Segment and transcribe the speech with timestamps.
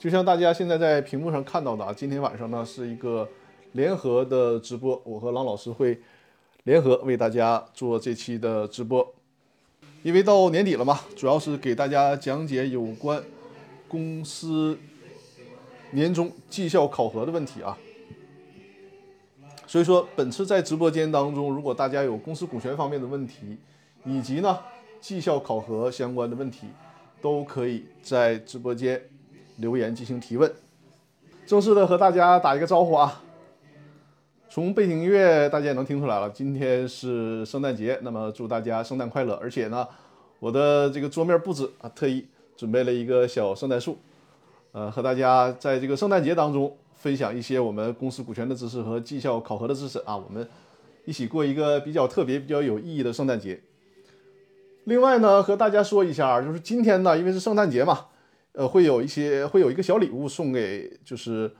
[0.00, 3.28] 就像大家现在在屏幕上看到的啊，今天晚上呢是一个
[3.72, 6.00] 联合的直播，我和郎老师会
[6.62, 9.06] 联合为大家做这期的直播。
[10.02, 13.22] 因为到年底了嘛，主要是给大家讲解有关
[13.88, 14.78] 公司
[15.90, 17.76] 年终绩效考核的问题啊。
[19.66, 23.58] 所以说，本次在直播间当中，如果大家有公司股权方面的问题，
[24.06, 24.60] 以及呢
[24.98, 26.68] 绩效考核相关的问题，
[27.20, 28.98] 都可以在直播间。
[29.60, 30.50] 留言进行提问，
[31.46, 33.22] 正式的和大家打一个招呼啊！
[34.48, 39.34] 从背景音乐大家也能听出来了，今天是圣诞节，那么祝大家圣诞快乐！
[39.34, 39.86] 而且呢，
[40.38, 43.98] 我的这个桌面布置啊，特意准备了一个小圣诞树，
[44.72, 50.48] 呃，和大家在这个圣诞节当中分享一些我们公司股权的知识和绩效考核的知识啊，我们
[51.04, 53.60] 一起过一个比较特别、比较有意义的圣诞节。
[54.84, 58.06] 另外呢，和大家说一下，就是今天呢，因为是圣诞节嘛。
[58.52, 61.50] 呃，会有一些会有一个小礼物送给，就是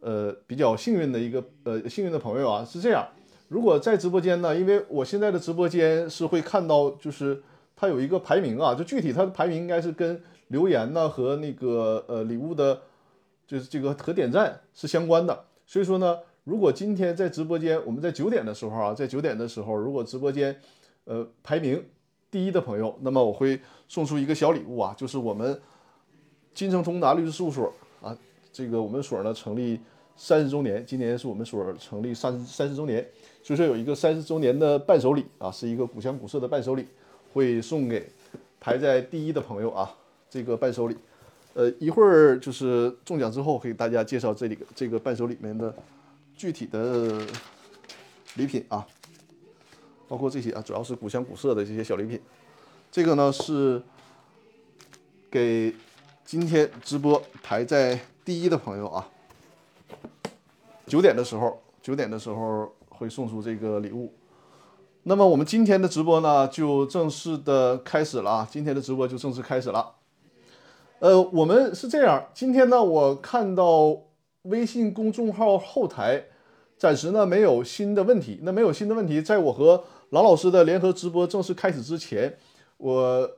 [0.00, 3.04] 呃比较幸运的一个呃幸运的朋友啊，是这样。
[3.48, 7.42] 如果在直播间呢，因为我现在的直播间是会看到，就是
[7.74, 12.80] 它有一个排名啊，就具体它的排名应该是跟留言呢和那个呃礼物的，
[13.46, 15.44] 就是这个和点赞是相关的。
[15.66, 20.56] 所以说呢，如果今天在直播间，我们在九点的时候啊，在九点的时候，如果直播间
[21.04, 21.84] 呃排名
[22.30, 25.60] 第一的朋友，那么我会送出一个小礼物啊，就是我们。
[26.56, 28.16] 金城通达律师事务所啊，
[28.50, 29.78] 这个我们所呢成立
[30.16, 33.06] 三十周年，今年是我们所成立三三十周年，
[33.42, 36.86] 所以说有一个三十周年的伴手礼啊，是一个古香古色的伴手礼，
[37.34, 38.08] 会送给
[38.58, 39.94] 排在第一的朋友啊。
[40.30, 40.96] 这个伴手礼，
[41.52, 45.74] 呃，一会儿就是中奖之后，给大家介绍这里这个伴手里面的
[46.34, 47.20] 具体的
[48.36, 48.86] 礼品啊，
[50.08, 52.18] 包括这些啊，主要是古香古色的这些小礼品。
[52.90, 53.82] 这个呢是
[55.30, 55.74] 给。
[56.26, 59.08] 今天直播排在第一的朋友啊，
[60.84, 64.12] 九点的时候，九点的时候会送出这个礼物。
[65.04, 68.48] 那么我们今天的直播呢，就正式的开始了啊！
[68.50, 69.94] 今天的直播就正式开始了。
[70.98, 73.96] 呃，我们是这样，今天呢，我看到
[74.42, 76.24] 微信公众号后台
[76.76, 78.40] 暂时呢没有新的问题。
[78.42, 82.36] 那没有新的问题，在我和郎老师的联合直播正式开始之前，
[82.78, 83.30] 我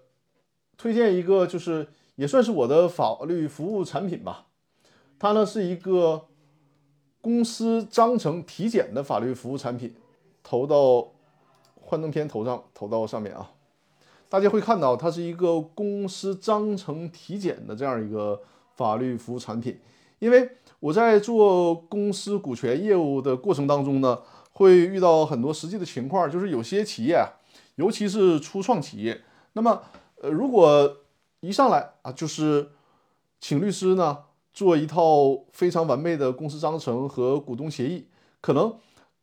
[0.79, 1.87] 推荐一个就是。
[2.19, 4.47] 也算是我的法律服务产品吧，
[5.21, 6.27] 它呢是一个
[7.21, 9.95] 公司章程体检的法律服务产品，
[10.43, 11.13] 投到
[11.77, 13.53] 幻灯片头上，投到上面啊，
[14.29, 18.43] 大家会看到它是一个公司章程体检的这样一个
[18.75, 19.79] 法律服务产品。
[20.19, 20.51] 因为
[20.81, 24.19] 我在做公司股权业务的过程当中呢，
[24.51, 27.39] 会遇到很多实际的情况，就是有些企业啊，
[27.77, 29.81] 尤其是初创企业，那么
[30.21, 30.97] 呃如果
[31.41, 32.71] 一上来啊，就是
[33.41, 34.19] 请律师呢
[34.53, 38.09] 做一套非常完备的公司章程和股东协议，
[38.41, 38.77] 可能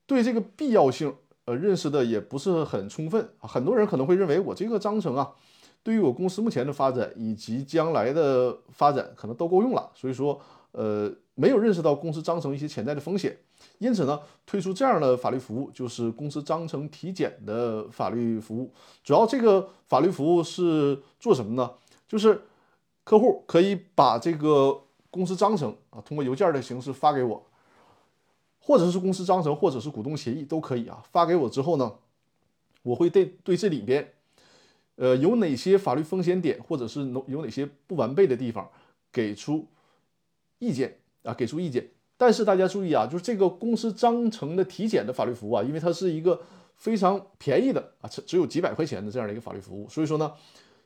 [0.05, 3.29] 对这个必要性呃认识的也不是很充分。
[3.39, 5.31] 很多人可能会认为我这个章程啊，
[5.83, 10.39] 对于我公司目前的发展以及将来的发展可能都够用了，所以说
[10.71, 13.37] 呃没有认识到公司章程一些潜在的风险，
[13.79, 18.71] 因此呢推出这样的法律服务，就是公司章程体检的法律服务。
[19.03, 21.69] 主要这个法律服务是做什么呢？
[22.07, 22.41] 就是
[23.03, 27.45] 客户可以把这个公司章程啊，通过邮件的形式发给我，
[28.59, 31.03] 或者是公司章程，或者是股东协议都可以啊。
[31.11, 31.93] 发给我之后呢，
[32.83, 34.13] 我会对对这里边，
[34.95, 38.69] 呃，有哪些法律风险点，或者是有哪些不完备的地方，
[39.11, 39.65] 给出
[40.59, 41.89] 意见啊，给出意见。
[42.17, 46.41] 但是大家注意啊，就是这个公司章程的体检的法律服务啊，因为它是一个
[46.75, 50.33] 非常便宜的啊，只只有几百块钱的这样的一个法律服务，所以说呢。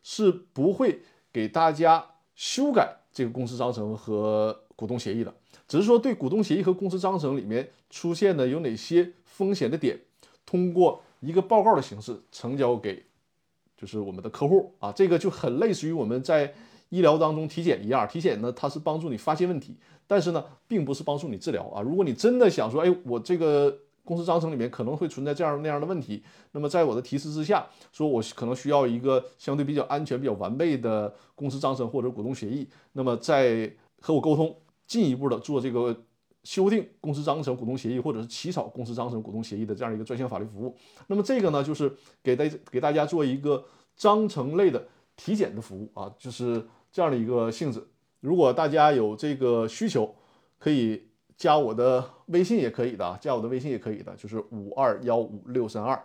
[0.04, 1.02] 是不会
[1.32, 2.06] 给大家
[2.36, 5.34] 修改这个公司章程和股东协议的，
[5.68, 10.00] 只是说对股东协议和公司章程里面出现的有哪些风险的点，
[10.46, 13.04] 通过一个报告的形式呈交给
[13.78, 16.54] 就是我们的客户啊，这个就很类似于我们在
[16.90, 19.76] 医疗当中体检一样，体检呢它是帮助你发现问题，
[20.08, 21.82] 但是呢并不是帮助你治疗啊。
[21.82, 23.80] 如果你真的想说，哎，我这个。
[24.10, 26.24] 公司章程里面可能会存在这样那样的问题，
[26.54, 33.72] 那么在我的提示之下，说我可能需要一个相对比较安全、比较完备的公司章程或者股东协议，那么在
[34.02, 34.56] 和我沟通，
[34.88, 35.96] 进一步的做这个
[36.44, 40.76] 修订公司章程、股东协议，或者是起草公司章程、股东协议的这样一个专项法律服务。
[41.06, 43.64] 那么这个呢，就是给大给大家做一个
[43.96, 47.88] 章程类的体检的服务啊，就是这样的一个性质。
[48.22, 50.16] 如果大家有这个需求，
[50.58, 51.04] 可以。
[51.40, 56.02] 加我的微信也可以的，加我的微信也可以的，就是五二幺五六三二，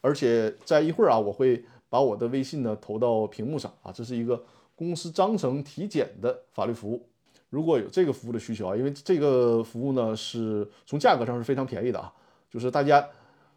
[0.00, 4.42] 而且在一会儿啊，我会把我的微信呢投到屏幕上啊，这是一个
[4.74, 7.08] 公司章程体检的法律服务。
[7.48, 12.12] 如果有这个服务的需求啊，因为这个服务呢是从价格上是非常便宜的啊，
[12.50, 13.08] 就是大家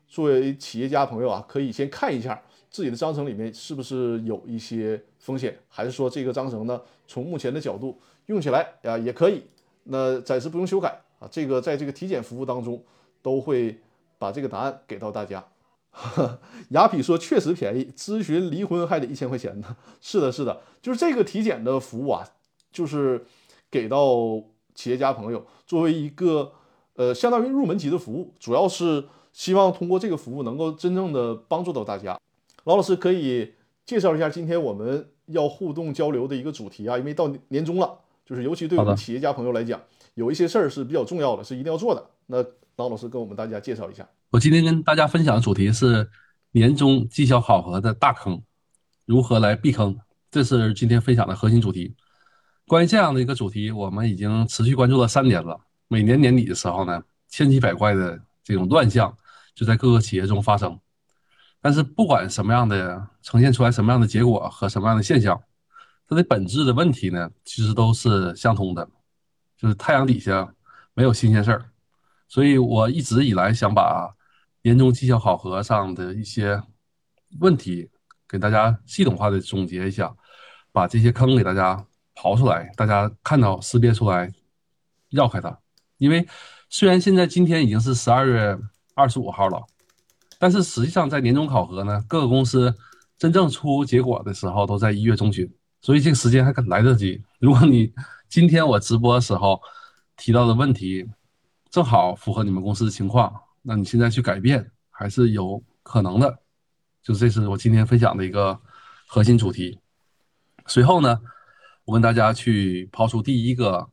[0.08, 2.40] 作为企业家朋友啊，可以先看一下
[2.70, 9.44] 自己的章程里面是不是有一些风险，还是说这个章程呢从目前的角度用起来啊也可以，
[9.86, 11.27] 那暂时不用修改啊。
[11.30, 12.83] 这个在这个体检服务当中
[13.21, 13.80] 都会
[14.18, 15.45] 把这个答案给到大家。
[16.69, 19.75] 雅痞说确实便宜，咨询离婚还得一千块钱呢。
[20.00, 22.24] 是的，是的，就是这个体检的服务啊，
[22.71, 23.25] 就是
[23.71, 24.42] 给到
[24.75, 26.54] 企业家朋友作为一个
[26.94, 32.18] 呃相当于入门级的服务，主要是希望通过这个服务能够真正的帮助到大家。
[32.66, 39.81] 老老师可以介绍一下今天我们要互动交流的一个主题啊，因为到年终了，就是尤其对我们企业家朋友来讲，
[40.19, 42.06] 有一些事儿是比较重要的，是一定要做的。
[42.25, 42.44] 那
[42.75, 44.06] 老老师跟我们大家介绍一下。
[44.31, 46.06] 我今天跟大家分享的主题是
[46.51, 48.42] 年终绩效考核的大坑，
[49.06, 49.98] 如何来避坑？
[50.30, 51.95] 这是今天分享的核心主题。
[52.68, 55.57] 关于这样的一个主题，我们已经持续关注了三年了。
[55.88, 59.16] 每年年底的时候呢，千奇百怪的这种乱象
[59.56, 60.77] 就在各个企业中发生。
[61.62, 65.42] 但是不管什么样的呈现出来什么样的结果和什么样的现象，
[66.10, 68.86] 它的本质的问题呢，其实都是相通的，
[69.60, 70.56] 就是太阳底下
[70.94, 71.66] 没有新鲜事儿。
[72.28, 74.16] 所以我一直以来想把
[74.62, 76.62] 年终绩效考核上的一些
[77.40, 77.90] 问题，
[78.28, 80.16] 给大家系统化的总结一下，
[80.72, 81.86] 把这些坑给大家
[82.16, 84.32] 刨出来，大家看到识别出来，
[85.10, 85.60] 绕开它。
[85.98, 86.28] 因为
[86.70, 88.58] 虽然现在今天已经是十二月
[88.94, 89.66] 二十五号了，
[90.38, 92.74] 但是实际上在年终考核呢，各个公司
[93.18, 95.52] 真正出结果的时候都在一月中旬，
[95.82, 97.22] 所以这个时间还来得及。
[97.40, 97.92] 如果你
[98.30, 99.60] 今天我直播的时候
[100.16, 101.04] 提到的问题
[101.72, 103.34] 正好符合你们公司的情况。
[103.64, 106.40] 那你现在去改变还是有可能的，
[107.02, 108.58] 就这是我今天分享的一个
[109.08, 109.80] 核心主题。
[110.68, 111.20] 随后呢，
[111.86, 113.90] 我跟大家去抛出第一个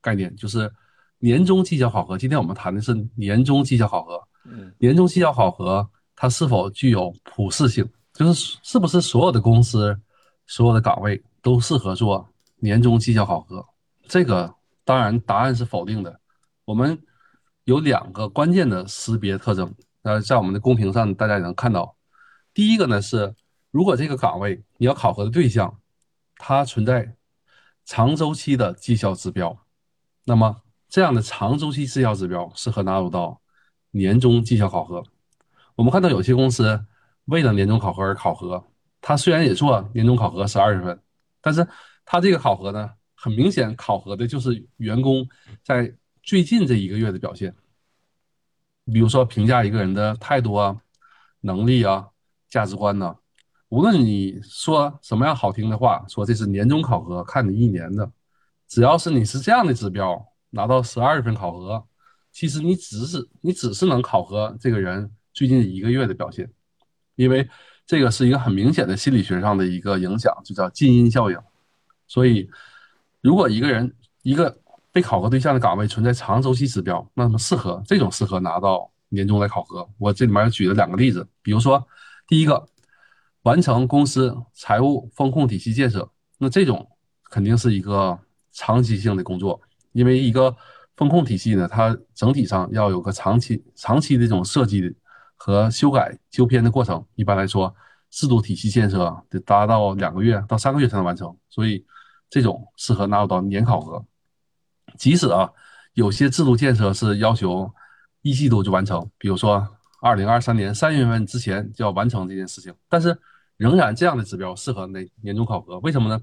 [0.00, 0.72] 概念，就是
[1.18, 2.16] 年终绩效考核。
[2.16, 4.22] 今天我们谈的是年终绩效考核。
[4.44, 7.86] 嗯，年终绩效考核它是否具有普适性？
[8.14, 9.98] 就是是不是所有的公司、
[10.46, 13.66] 所有的岗位都适合做年终绩效考核？
[14.10, 14.54] 这个
[14.84, 16.20] 当然答案是否定的。
[16.66, 17.00] 我们。
[17.64, 19.72] 有两个关键的识别特征，
[20.02, 21.94] 呃，在我们的公屏上大家也能看到。
[22.52, 23.32] 第一个呢是，
[23.70, 25.78] 如果这个岗位你要考核的对象，
[26.36, 27.14] 它存在
[27.84, 29.56] 长周期的绩效指标，
[30.24, 33.40] 那么这样的长周期绩效指标适合纳入到
[33.92, 35.04] 年终绩效考核。
[35.76, 36.84] 我们看到有些公司
[37.26, 38.64] 为了年终考核而考核，
[39.00, 41.00] 它虽然也做年终考核十二月份，
[41.40, 41.68] 但是
[42.04, 42.90] 它这个考核呢，
[43.20, 45.28] 很明显考核的就是员工
[45.62, 45.94] 在。
[46.22, 47.52] 最近这一个月的表现，
[48.92, 50.76] 比如说评价一个人的态度啊、
[51.40, 52.06] 能力啊、
[52.50, 53.16] 价值观呢，
[53.70, 58.12] 无论你说什么样好听的话，说这是年终考核，看你一年的，
[58.68, 61.82] 只要是你是这样的指标拿到十二月份考核，
[62.30, 66.48] 其实你只是你只是能考核这个人最近一个月的表现，
[67.16, 67.48] 因为
[67.86, 71.38] 这个是一个很明显的心理学上的一个影响，就叫近因效应。
[72.06, 72.48] 所以，
[73.20, 74.56] 如果一个人一个。
[74.92, 79.88] 被考核对象的岗位存在长周期指标，那么适合这种适合拿到年终来考核。
[79.98, 81.80] 我这里面举了两个例子，比如说
[82.26, 82.66] 第一个，
[83.42, 86.84] 完成公司财务风控体系建设，那这种
[87.30, 88.18] 肯定是一个
[88.50, 89.60] 长期性的工作，
[89.92, 90.56] 因为一个
[90.96, 94.92] 风控体系呢，它整体上要有个长期长期的这种设计
[95.36, 97.06] 和修改纠偏的过程。
[97.14, 97.72] 一般来说，
[98.10, 101.86] 制度体系建设得达到两个月到三个月才能完成，所以
[102.30, 104.02] 这种适合纳入到年考核。
[104.96, 105.50] 即使啊，
[105.94, 107.70] 有些制度建设是要求
[108.22, 109.66] 一季度就完成，比如说
[110.00, 113.16] 二零二三年三月份之前就要完成这件事情，但是
[113.56, 116.20] 仍然这样的指标适合那年终考核，为什么呢？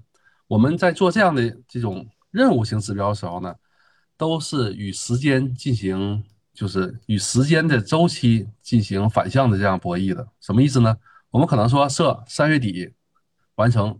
[0.48, 3.56] 我们在做这样的这种任务型指标的时候呢，
[4.18, 6.24] 都是与时间进行，
[6.54, 10.28] 就是与时间的周期进行反向的这样博弈的。
[10.42, 10.98] 什么意思呢？
[11.30, 12.94] 我们可能说设三月底
[13.56, 13.98] 完成。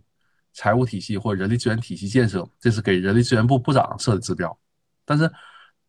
[0.58, 4.58] 财务体系或人力资源体系建设，这是给人力资源部部长设的指标。
[5.04, 5.30] 但是，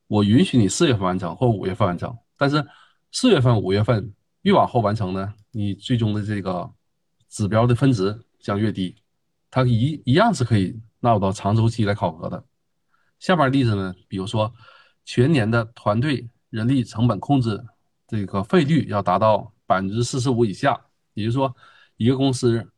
[0.06, 2.16] 我允许你四月份完成或五月份完成。
[2.38, 2.64] 但是，
[3.12, 6.72] 四月份、五月份越往后完成呢，你最终的这个
[7.30, 8.96] 指标的分值将越低。
[9.50, 12.46] 它一一样是可以纳入到长周期来考核的。
[13.18, 14.54] 下面例子呢，比如说
[15.04, 17.60] 全年的团队人力成本控制
[18.08, 20.80] 这个费率要达到百分之四十五以下，
[21.16, 21.56] 也就是说，
[21.98, 22.70] 一个公司。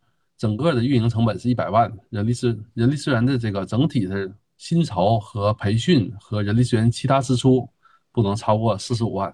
[0.42, 7.70] 整个的运营成本是一百万，人力资人力资源的这个整体的薪酬和培训和人力资源其他支出
[8.12, 9.32] 不能超过四十五万，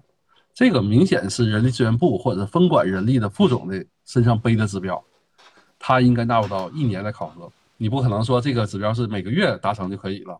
[0.52, 5.02] 这个明显是人力资源部或者分管人力的副总的身上背的指标，
[5.78, 7.50] 他应该纳入到一年来考核。
[7.78, 10.38] 你不可能说这个指标是每个月达成就可以了，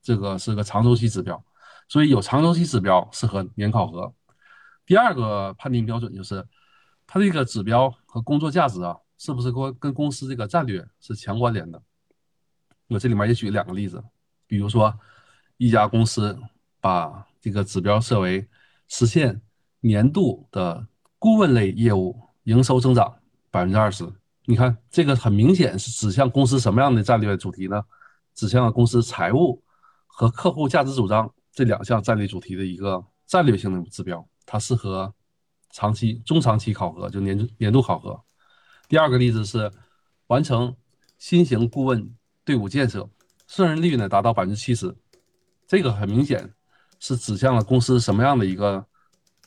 [0.00, 1.42] 这个是个长周期指标，
[1.88, 4.14] 所以有长周期指标适合年考核。
[4.86, 6.46] 第二个判定标准就是
[7.08, 11.82] 它这个指标和工作价值啊，是不是跟跟公司这个战略是强关联的？
[12.88, 14.02] 我这里面也举两个例子，
[14.46, 14.96] 比如说
[15.56, 16.38] 一家公司
[16.80, 18.46] 把这个指标设为
[18.88, 19.40] 实现
[19.80, 20.86] 年度的
[21.18, 23.12] 顾问类业务营收增长
[23.50, 24.06] 百分之二十，
[24.44, 27.82] 你看这个很明显是指向公司什么样的战略主题呢？
[28.34, 29.62] 指向了公司财务
[30.06, 35.12] 和客户价值主张这两项战略主题的一个战略性的指标，它适合
[35.70, 38.22] 长期、中长期考核，就年年度考核。
[38.88, 39.70] 第二个例子是
[40.26, 40.74] 完成
[41.18, 42.10] 新型顾问
[42.44, 43.08] 队伍建设，
[43.46, 44.94] 胜任率呢达到百分之七十，
[45.66, 46.52] 这个很明显
[47.00, 48.84] 是指向了公司什么样的一个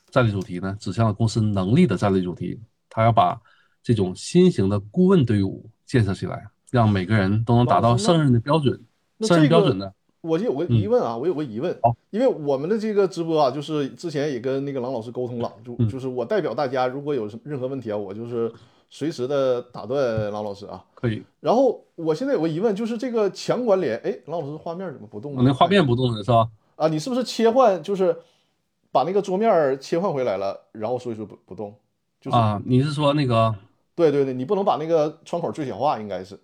[0.10, 0.76] 战略主题呢？
[0.80, 3.40] 指向了公司能力的战略主题，他要把
[3.82, 6.48] 这种新型的顾问队伍建设起来。
[6.72, 8.80] 让每个人都能达到胜任的标准，
[9.22, 9.92] 胜任标准呢？
[10.22, 11.76] 我就有个疑问啊，我有个疑问，
[12.12, 18.54] 因为我们的这个直播啊，就是之前也跟那个郎老师沟通了，就就是我代表大家，如果有什任何问题啊，我就是
[18.90, 20.84] 随时的打断郎老师啊。
[20.96, 21.24] 可以。
[21.40, 25.36] 然后我现在有个疑问，就是这个强关联，哎，郎老师画面怎么不动？
[25.36, 26.50] 了那画面不动了是吧？
[26.76, 28.18] 啊，你是不是切换，就是
[28.92, 31.74] 把那个桌面切换回来了，然后所以说不不动？
[32.20, 33.56] 就是啊，你是说那个？
[33.96, 36.40] 对对对，你不能把那个窗口最小化，应该是。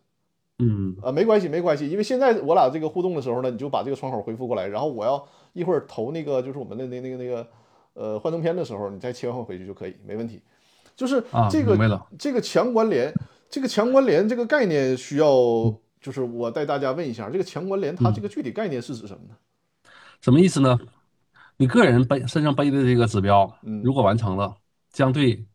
[0.60, 7.48] 嗯啊，没关系，没关系，因为现在我俩这个互动的时候呢，你就把这个窗口恢复过来，然后我要一会儿投那个就是我们的那那个那个
[7.94, 10.42] 呃幻灯片的时候，你再切换回去就可以，没问题。
[10.96, 13.14] 就是这个这个强关联，
[13.50, 15.28] 这个强关联这个概念需要，
[16.00, 19.36] 就是我带大家问一下，这个强关联它这个具体概念是指什么呢？
[20.22, 20.80] 什么意思呢？
[21.58, 23.50] 你个人背身上背的这个指标，
[23.84, 24.56] 如果完成了，
[24.92, 25.46] 将对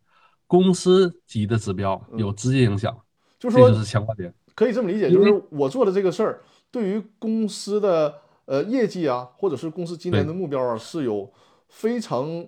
[0.47, 2.95] 公司级的指标有直接影响，
[3.39, 4.33] 就是说就是强关联。
[4.55, 11.31] 可以这么理解，就是我做的这个事儿，对于公司的呃业绩啊，或者是公司今年的目标啊，是有
[11.69, 12.45] 非常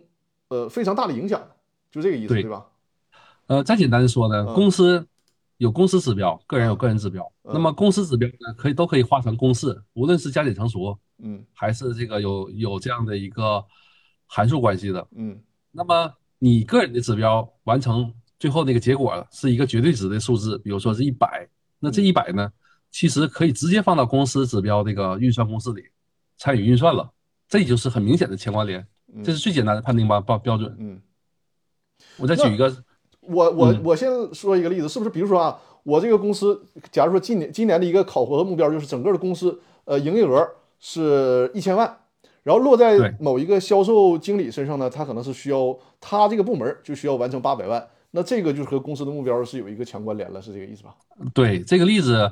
[0.50, 1.52] 呃非常大的影响的，
[1.92, 2.66] 就这个意思，对吧？
[3.54, 5.08] 呃，再简单的说呢，公司
[5.58, 7.32] 有公司指标，个人有个人指标。
[7.44, 13.64] 那么公司指标呢，可以都可以化成公式，无论是加减乘除，嗯，还是这个有有这样的一个
[14.26, 15.40] 函数关系的，嗯。
[15.72, 21.48] 那么你个人的指标完成最后那个结果是一个绝对值的数字，比如说是一百。
[21.80, 22.52] 那这一百呢，
[22.90, 25.84] 其实可以直接放到公司指标这个运算公式里
[26.38, 27.12] 参与运算了，
[27.48, 28.88] 这就是很明显的强关联，
[29.24, 30.76] 这是最简单的判定吧标标准。
[30.80, 31.02] 嗯，
[32.18, 32.70] 我再举一个，
[33.28, 35.10] 我我我先说一个例子，是不是？
[35.10, 40.48] 比如说啊，我这个公司，假如说今年今年的一个考核的目标就是整个的公司呃营业额
[40.80, 41.98] 是一千万，
[42.44, 47.88] 然后落在某一个销售经理身上呢，他可能是需要他这个部门就需要完成八百万。
[48.16, 50.94] 那这个就是和公司的目标是有一个强关联了，是这个意思吧？
[51.34, 52.32] 对，这个例子，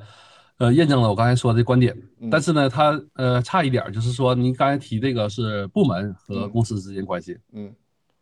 [0.60, 1.98] 呃，验证了我刚才说的观点。
[2.30, 7.74] 但是呢，它呃差一点，就是说您刚才提这个是部门和公司之间关系，嗯，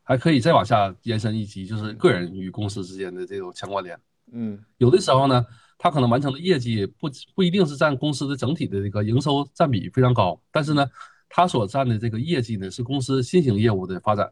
[0.10, 3.96] 还可以再往下延伸一级，就是个人与公司之间的这种强关联。
[4.32, 5.46] 嗯，有的时候呢，
[5.78, 10.84] 他可能完成的业绩不不一定是占公司的整体的这个营收占比非常高，但是呢，
[11.30, 14.28] 他所占的这个业绩呢是公司新型业务的发展，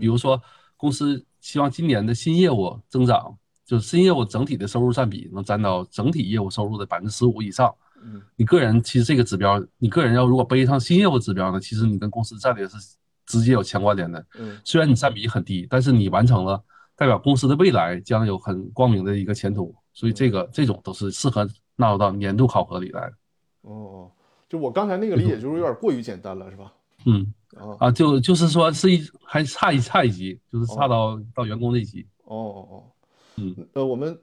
[0.00, 0.42] 比如说
[0.78, 1.22] 公司。
[1.42, 7.74] 希望今年的新业务增长，就是新业务整体的收入占比能占到整体业务收入的百分之十五以上。
[8.00, 12.76] 嗯，你个人其实这个指标，你个人要如果背上新业务指标呢，其实你跟公司战略是
[13.26, 14.24] 直接有强关联的。
[14.38, 16.62] 嗯，虽然你占比很低，但是你完成了，
[16.96, 19.74] 代表公司的未来将有很光明的一个前途。
[19.92, 23.12] 所以这个这种都是适合纳入到年度考核里来。
[23.62, 24.10] 哦，
[24.48, 26.72] 就我刚才那个理解就是有点过于简单了，是吧？
[27.06, 27.32] 嗯。
[27.78, 32.06] 啊，就就是说是一还差一差一级，就是差到到员工那级。
[32.24, 32.84] 哦哦哦，
[33.36, 34.18] 嗯，呃，我们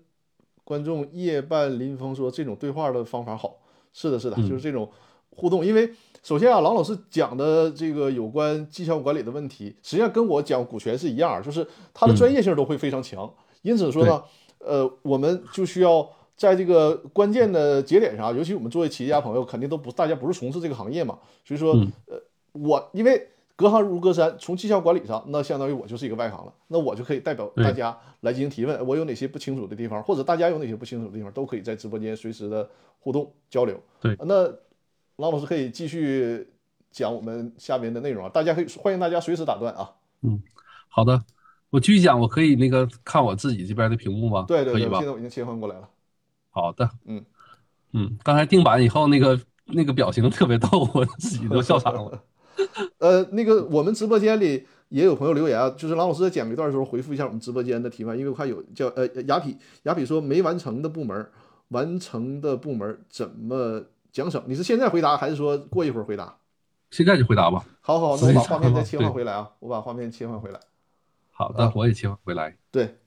[0.64, 3.60] 观众夜半临风说这种对话的方法好，
[3.94, 4.92] 是的，是的，就是这种
[5.30, 5.64] 互动。
[5.64, 13.32] 因为首先啊，郎老师讲的这个有关绩效管理的问题，实际上跟我讲股权是一样，就是他的专业性都会非常强。
[13.62, 14.24] 因此说呢，
[14.60, 21.74] 呃，我们就需要在这个关键的节点上，尤其我们作为企业家朋友，肯定都不大家不是从事这个行业嘛，所以说，
[22.08, 22.22] 呃。
[22.52, 28.86] 我因为隔行如隔山，从绩效管理上，那相当于我就是一个外行了，那我就可以代表大家来进行提问。
[28.88, 32.68] 我有哪些不清楚的地方，或者大家有哪些不清楚的地方，都可以在直播间随时的
[33.00, 33.80] 互动交流。
[34.02, 34.52] 对，那
[35.20, 36.48] 郎老师可以继续
[36.92, 39.92] 讲我们下面的内容啊，大家可以欢迎大家随时打断啊。
[40.22, 40.42] 嗯，
[40.88, 41.22] 好的，
[41.70, 44.46] 我继续讲，我可以那个看我自己这边的屏幕吗？
[44.48, 45.90] 对对对，现在我已经切换过来了。
[46.52, 47.24] 好的，嗯
[47.92, 52.24] 嗯，刚才定版以后那个那个表情特别逗，我自己都笑场了。
[53.00, 61.30] 呃，那个我们直播间里也有朋友留言啊，就是郎老师在讲一段的时候回复一下我们直播间的提问，因为我看有叫呃雅痞雅痞说没完成的部门，
[61.70, 64.44] 完成的部门怎么奖惩。
[64.48, 66.38] 你是现在回答还是说过一会儿回答？
[66.92, 67.64] 现在就回答吧。
[67.82, 70.60] 好好，那我把画面再切换回来啊，我把画面切换回来。
[71.32, 72.58] 好的，我也切换回来。
[72.72, 72.98] 对，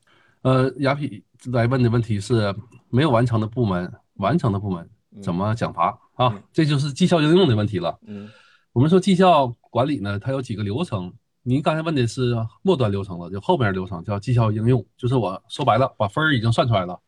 [0.43, 2.55] 呃，雅痞来问的问题是
[2.89, 4.89] 没有完成的部门，完成的部门
[5.23, 6.43] 怎么奖罚啊嗯？
[6.53, 7.99] 这就是绩效应用的问题了。
[8.07, 8.31] 嗯
[8.73, 11.13] 我们说绩效管理呢，它有几个流程。
[11.43, 16.99] 您刚才问的是末端流程了，就后面流程叫绩效应用，就是我说白了，把分儿已经算出来了，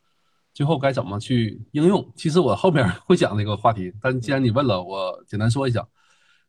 [0.55, 2.11] 最后该怎么去应用？
[2.17, 5.87] 其实我后边会讲这个话题，但既然你问了，我简单说一下。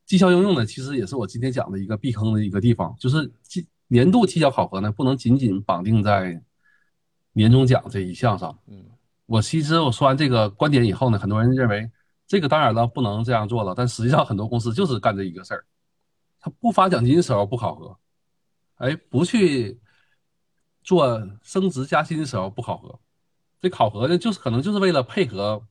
[0.06, 6.40] 绩效应用呢，其实也是我今天讲的一个避坑的一个地方，就是绩年度绩效考核呢，不能仅仅绑定在
[7.34, 8.58] 年终奖这一项上。
[8.68, 8.86] 嗯
[9.26, 11.90] 我其实我说完这个观点以后呢，很多人认为
[12.28, 15.66] 这个当然了不能这样做了，但实际上很多公司就是干这一个事儿，
[16.40, 17.98] 他不发奖金的时候不考核，
[18.76, 19.80] 哎，不去
[20.84, 23.00] 做升职加薪的时候不考核，
[23.62, 25.62] 这考核呢就是可能就是为了配合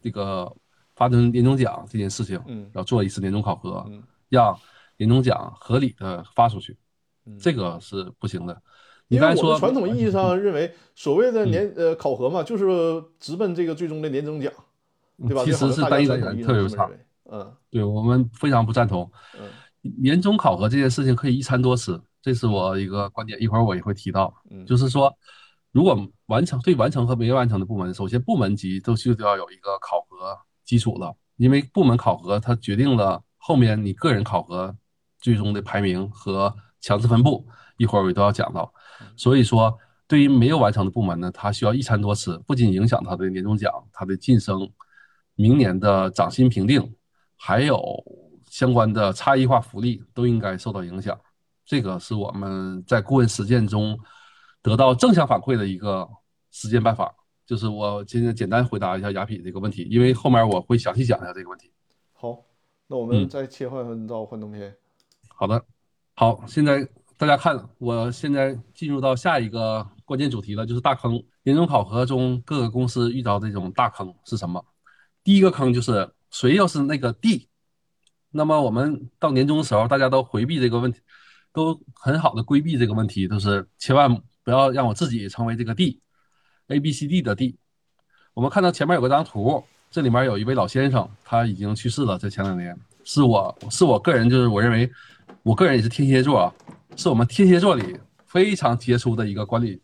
[0.00, 0.54] 这个
[0.96, 4.58] 发年年终奖这件事情，嗯要做一次年终考核，嗯让
[4.96, 6.76] 年终奖合理的发出去，
[7.26, 8.60] 嗯，这个是不行的。
[9.08, 14.52] 你因为我刚才说们传统意义上认为，所谓的年呃考核嘛，就是直奔这个最终的年终奖，
[15.18, 15.42] 对吧？
[15.42, 16.90] 嗯其实是单一像大家传统意义上单元特别差。
[17.30, 19.10] 嗯对我们非常不赞同。
[19.38, 19.48] 嗯
[19.98, 24.34] 年终考核这件事情可以一餐多吃，这是我一个观点，一会儿我也会提到。
[24.50, 25.14] 嗯，就是说，
[25.74, 34.72] 如果完成对完成和没完成的部门，首先部门级都需要有一个考核基础了，因为部门考核它决定了后面你个人考核
[35.18, 37.44] 最终的排名和强制分布，
[37.76, 38.72] 一会儿我都要讲到。
[39.16, 39.76] 所以说，
[40.06, 44.70] 对于没有完成的部门呢，它需要一餐多吃，不仅影响他的年终奖、他的晋升、
[45.34, 46.94] 明年的涨薪评定，
[47.36, 47.82] 还有
[48.48, 51.18] 相关的差异化福利都应该受到影响。
[51.66, 53.98] 这个是我们在顾问实践中
[54.64, 56.08] 得到正向反馈的一个
[56.50, 57.14] 实践办法。
[57.46, 61.70] 就是我今天简单回答一下雅痞这个问题，因为后面我会详细讲一下这个问题。
[62.14, 62.42] 好，
[62.86, 64.74] 那我们嗯再切换到幻灯片。
[65.28, 65.62] 好的，
[66.14, 71.22] 好，现在大家看，我现在进入到下一个关键主题了，就是大坑。
[71.42, 74.64] 年终考核中各个公司遇到这种大坑是什么？
[75.22, 77.46] 第一个坑就是谁要是那个 D，
[78.30, 81.00] 那么我们到年终的时候，大家都回避这个问题，
[81.52, 84.10] 都很好的规避这个问题，就是千万
[84.44, 87.56] 不要让我自己成为这个 D，A B C D 的 D。
[88.34, 94.90] 我们看到前面有个张图，这里面有一位老先生，他已经去世了，在前两年，是我是我个人就是我认为，
[95.42, 96.54] 我个人也是天蝎座啊，
[96.96, 99.80] 是我们天蝎座里非常杰出的一个管理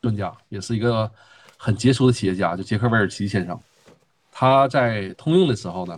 [0.00, 1.10] 专家，也是一个
[1.56, 3.58] 很杰出的企业家，就杰克韦尔奇先生。
[4.32, 5.96] 他在通用的时候呢，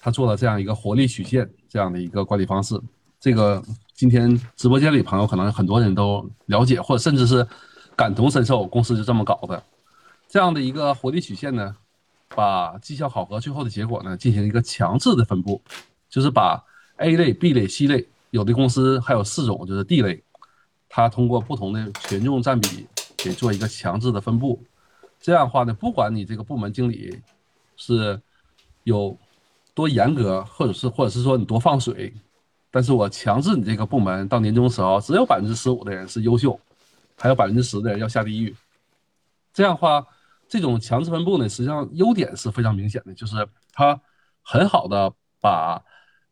[0.00, 2.80] 他做了这样一个活力曲线这样的一个管理方式。
[3.20, 3.62] 这个
[3.98, 7.44] 今天直播间里朋友可能很多人都了解，或者甚至是
[7.96, 9.60] 感同身受，公司就这么搞的。
[10.28, 11.74] 这样的一个活力曲线呢，
[12.28, 15.60] 把绩效考核最后的结果呢进行一个强制的分布，
[16.08, 16.64] 就是把
[16.98, 20.22] A 类、B 类、C 类，有的公司还有四种，就是 D 类，
[20.88, 24.62] 它通过不同的权重占比给做一个强制的分布。
[25.20, 27.20] 这样的话呢，不管你这个部门经理
[27.76, 28.22] 是
[28.84, 29.18] 有
[29.74, 32.14] 多严格，或者是或者是说你多放水，
[32.70, 36.58] 但是我强制你这个部门到年终时候，只有百分之十五的人是优秀，
[37.16, 38.54] 还有百分之十的人要下地狱。
[39.52, 40.06] 这样的话，
[40.48, 44.00] 这种强制分布呢，实际上优点是非常明显的，就是它
[44.42, 45.82] 很好的把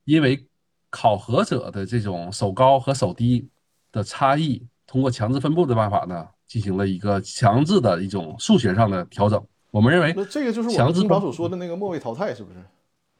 [0.04, 0.46] 因为
[0.90, 3.48] 考核者的这种手高和手低
[3.90, 9.44] 的差异，通过强制分布的办法呢，进行了一个强制的一种数学上的调整。
[9.70, 12.58] 我们认为，那这个就是我们强制分通常所说的那个末位淘汰，是不是？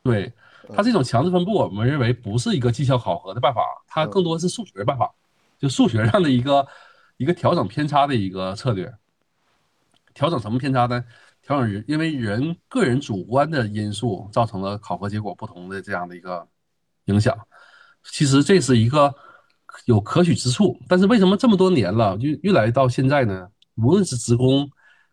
[0.03, 0.33] 对
[0.75, 5.13] 它这种强制分布，我们认为不是一个绩效考核的办法，它更多是数学办法，
[5.59, 6.67] 就数学上的一个
[7.19, 8.93] 一个调整偏差的一个策略。
[10.15, 11.05] 调整什么偏差呢？
[11.43, 16.49] 调整人，因为人个人主观的因素造成了考核结果不同的这样的一个
[17.05, 17.37] 影响。
[18.03, 19.15] 其实这是一个
[19.85, 23.49] 有可取之处，但是为什么这么多年了，越越来到现在呢？
[23.77, 24.69] 无论是职工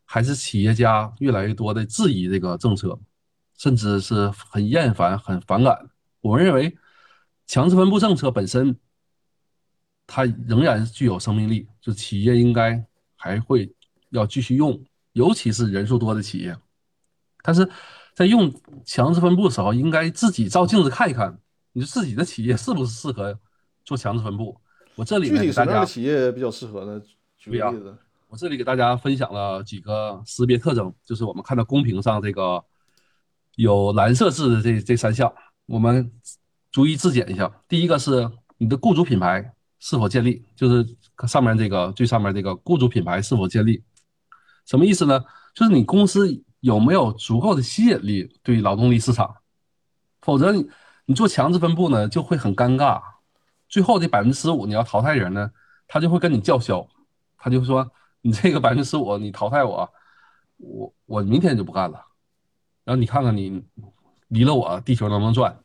[0.05, 2.97] 还是企业家，越来越多的质疑这个政策，
[3.63, 5.89] 甚至是很厌烦、很反感。
[6.19, 6.77] 我们认为，
[7.47, 8.77] 强制分布政策本身，
[10.05, 13.73] 它仍然具有生命力，就企业应该还会
[14.09, 16.53] 要继续用，尤其是人数多的企业。
[17.41, 17.69] 但是
[18.13, 21.39] 在用强制分布的时候，应该自己照镜子看一看，
[21.71, 23.39] 你自己的企业是不是适合
[23.85, 24.59] 做强制分布？
[24.95, 27.01] 我这里具体什么样的，企业比较适合呢？
[27.37, 27.95] 举例子。
[28.27, 32.61] 我这里给大家分享了几个识别特征，就是我们看到公屏上这个
[33.55, 35.31] 有蓝色字的这这三项，
[35.65, 36.11] 我们
[36.71, 37.51] 逐一质检一下。
[37.67, 43.83] 第一个是你的雇主品牌是否建立，就是上面这个最上面这个雇主品牌是否建立，
[44.65, 45.23] 什么意思呢？
[45.53, 49.35] 就是你公司有没有足够的吸引力对劳动力市场，
[50.21, 50.67] 否则你
[51.05, 52.99] 你做强制分布呢就会很尴尬，
[53.69, 55.51] 最后这百分之十五你要淘汰人呢，
[55.87, 56.87] 他就会跟你叫嚣，
[57.37, 57.87] 他就说
[58.21, 59.87] 你这个百分之十五你淘汰我，
[60.57, 62.03] 我我明天就不干了，
[62.83, 63.63] 然后你看看你
[64.27, 65.57] 离了我地球能不能转，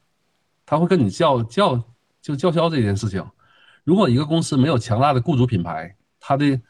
[0.64, 1.82] 他会跟你叫叫
[2.20, 3.24] 就叫嚣这件事情。
[3.84, 6.60] 如果一个公司没有强大的雇主品牌，他的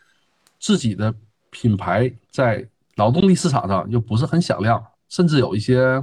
[0.60, 1.14] 自己的
[1.50, 6.02] 品牌在劳动力市场上又不是很响亮，甚至有一些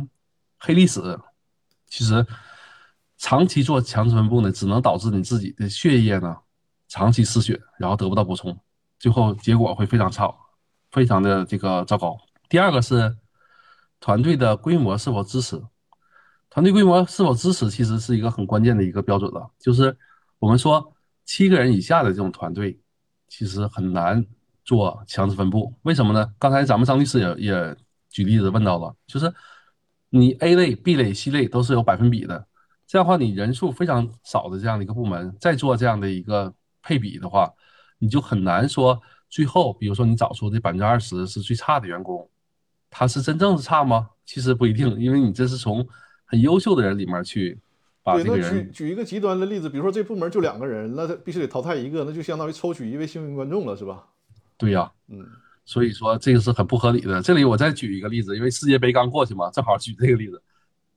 [0.60, 1.18] 黑历史。
[1.88, 2.26] 其实
[3.18, 6.36] 长期做强制分布呢，只能导致你自己的血液呢
[6.88, 8.58] 长期失血，然后得不到补充，
[9.00, 10.34] 最后结果会非常差，
[10.92, 12.18] 非常的这个糟糕。
[12.50, 13.16] 第二个是
[14.06, 15.60] 团队的规模是否支持，
[16.52, 19.50] 团队规模是否支持，其实是一个很关键的一个标准了。
[19.58, 19.98] 就是
[20.38, 20.94] 我们说
[21.26, 22.80] 七个人以下的这种团队，
[23.28, 24.24] 其实很难。
[24.64, 26.34] 做强制分布，为什么呢？
[26.40, 27.78] 刚才咱们张律师也也
[28.10, 29.32] 举例子问到了，就是
[30.10, 32.48] 你 A 类、B 类、C 类都是有百分比的，
[32.88, 37.54] 这样的话你人数非常少的这样的一个部门，再做这样的一个配比的话，
[38.00, 42.28] 你就很难说最后，比如说你找出这百分之二十是最差的员工，
[42.98, 44.08] 他是真正的差吗？
[44.26, 45.86] 其实不一定，因为你这是从
[46.24, 47.60] 很优秀的人里面去
[48.02, 48.72] 把这个人。
[48.72, 54.08] 举举一个极端的例子，比如说这部门就两个人，那他必须得淘汰一个，那就相当于抽取一位幸运观众了，是吧？
[54.58, 55.28] 对呀，嗯，
[55.66, 57.22] 所以说这个是很不合理的。
[57.22, 60.42] 这里我再举一个例子，因为世界杯刚过去嘛，正好举这个例子。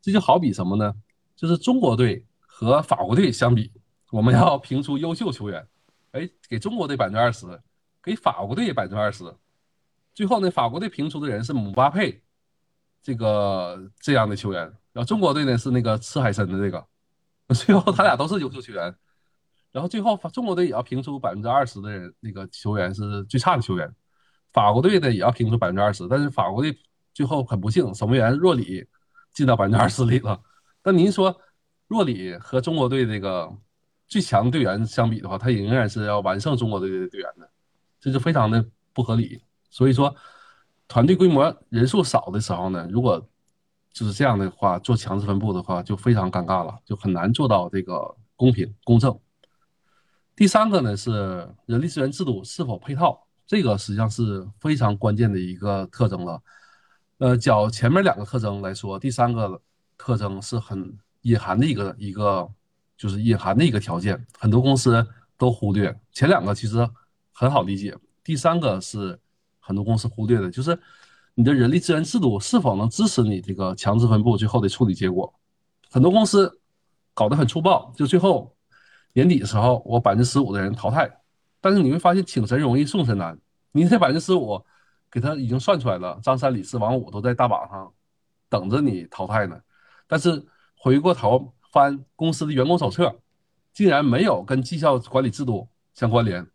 [0.01, 0.95] 这就好比什么呢？
[1.35, 3.73] 就是中国队和法国队相比，
[4.13, 5.67] 我们要评出优秀球员，
[6.13, 7.45] 哎，给中国队百分之二十，
[8.01, 9.25] 给法国队百分之二十。
[10.19, 12.21] 最后呢，法国队评出的人是姆巴佩，
[13.01, 16.85] 这个这样的球员，然后中国队呢是那个赤海参的这个，
[17.55, 18.93] 最后他俩都是优秀球员。
[19.71, 23.89] 然后最后，中国队也要评出百分之二十的人，那个球员是最差的球员。
[24.53, 26.77] 法国队呢也要评出百分之二十，但是法国队
[27.15, 28.85] 最后很不幸，守门员若里
[29.33, 30.43] 进到百分之二十里了。
[30.83, 31.33] 那您说，
[31.87, 33.49] 若里和中国队这个
[34.09, 37.49] 最强队员相比的话，他仍然是要完胜中国队的队员的，
[38.01, 39.41] 这就非常的不合理。
[39.71, 40.15] 所以说，
[40.87, 43.29] 团队规模人数少的时候呢，如果
[43.93, 49.19] 就是这样的话，做强制分布的话，就非常尴尬了，就很难做到这个公平公正。
[50.37, 56.41] 第三个呢是人力资源制度是否配套，这个实际上是非常关键的一个特征了。
[57.19, 59.61] 呃，较前面两个特征来说，第三个
[59.97, 62.49] 特征是很隐含的一个一个，
[62.97, 65.05] 就是隐含的一个条件，很多公司
[65.37, 65.99] 都忽略。
[66.13, 66.89] 前两个其实
[67.33, 69.19] 很好理解，第三个是
[69.69, 70.77] 很多公司忽略的，就是
[71.35, 75.33] 你的人力资源制度是否能支持你这个强制分布最后的处理结果。
[75.91, 76.61] 很多公司
[77.13, 78.55] 搞得很粗暴，就最后。
[79.15, 81.11] 年底的时候，我百分之十五的人淘汰，
[81.61, 83.37] 但是你会发现请神容易送神难。
[83.73, 84.63] 你这百分之十五，
[85.11, 87.93] 给他已经算出来了，张三李四王五都在大榜上
[88.49, 89.59] 等着你淘汰呢。
[90.07, 93.19] 但是回过头翻公司的员工手册，
[93.73, 96.47] 竟然没有跟绩效管理制度相关联，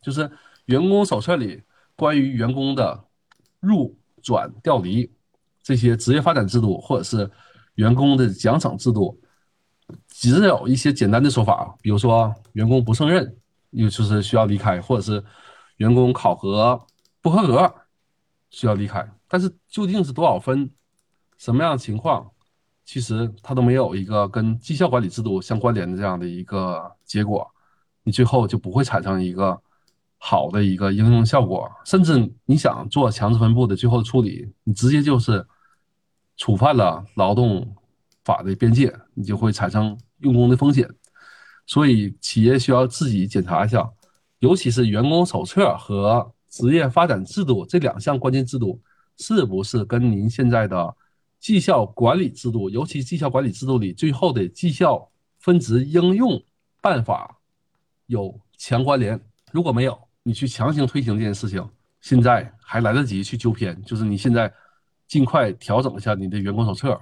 [0.00, 0.30] 就是
[0.66, 1.62] 员工手册里
[2.02, 3.04] 关于员工的
[3.60, 5.08] 入转调离
[5.62, 7.30] 这些职业发展制度，或者是
[7.76, 9.16] 员工的奖惩制度。
[10.08, 13.36] 只有一些简单的说法，比如说员工不胜任，
[13.70, 15.22] 又就是需要离开，或者是
[15.76, 16.76] 员工考核
[17.20, 17.72] 不合格
[18.50, 19.08] 需要离开。
[19.28, 20.68] 但是究竟是多少分，
[21.38, 22.28] 什么样的情况，
[22.84, 27.48] 其实它都没有一个跟绩效管理制度相关联的这样的一个结果，
[28.02, 29.62] 你最后就不会产生一个
[30.24, 31.68] 好的一个应用效果。
[31.84, 35.44] 甚至你想做强制分布的最后处理，你直接就是
[36.36, 37.74] 触犯了劳动。
[38.24, 40.88] 法的边界，你就会产生用工的风险，
[41.66, 43.90] 所以企业需要自己检查一下，
[44.38, 48.80] 尤其是员工手册和职业发展制度这两项关键制度，
[49.16, 50.96] 是不是跟您现在的
[51.40, 56.40] 绩效管理制度，尤其绩效管理制度里最后的绩效分值应用
[56.80, 57.40] 办法
[58.06, 59.20] 有强关联？
[59.50, 61.66] 如果没有，你去强行推行这件事情，
[62.00, 64.52] 现在还来得及去纠偏，就是你现在
[65.08, 66.98] 尽快调整一下你的员工手册。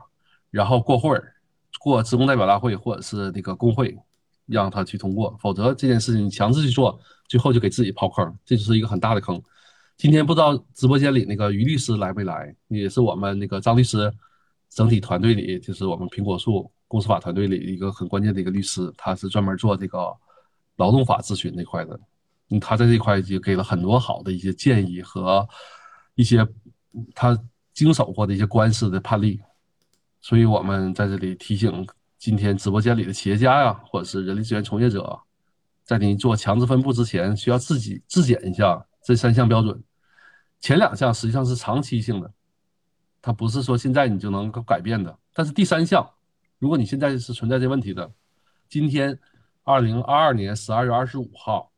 [0.51, 1.35] 然后过会儿，
[1.79, 3.97] 过职工代表大会或者是那个工会，
[4.47, 9.41] 让他去通过，否则这件事情强制去做，最后就给自己刨坑，这就是一个很大的坑。
[9.97, 14.13] 今天不知道直播间里那个于律师来没来，也是我们那个张律师
[14.71, 20.13] 整体团队里，就是我们苹果树公司法团队里一个很关键的一个律师，他是专门做这个
[20.77, 22.01] 劳动法咨询那块的，
[22.59, 25.47] 他在这块也给了很多好的一些建议和
[26.15, 26.45] 一些
[27.15, 27.39] 他
[27.73, 29.41] 经手过的一些官司的判例。
[30.23, 31.87] 所以，我们在这里提醒
[32.19, 35.19] 今天直播间里的企业家呀，或者是人力资源从业者，
[35.85, 39.83] 在你做强制分布之前，需要自己自检一下这三项标准。
[40.61, 42.31] 前两项实际上是长期性的，
[43.23, 45.17] 它不是说现在你就能够改变的。
[45.33, 46.07] 但是第三项，
[46.59, 48.13] 如果你现在是存在这问题的，
[48.69, 49.19] 今天
[49.65, 51.70] 二零二二年十二月二十五号，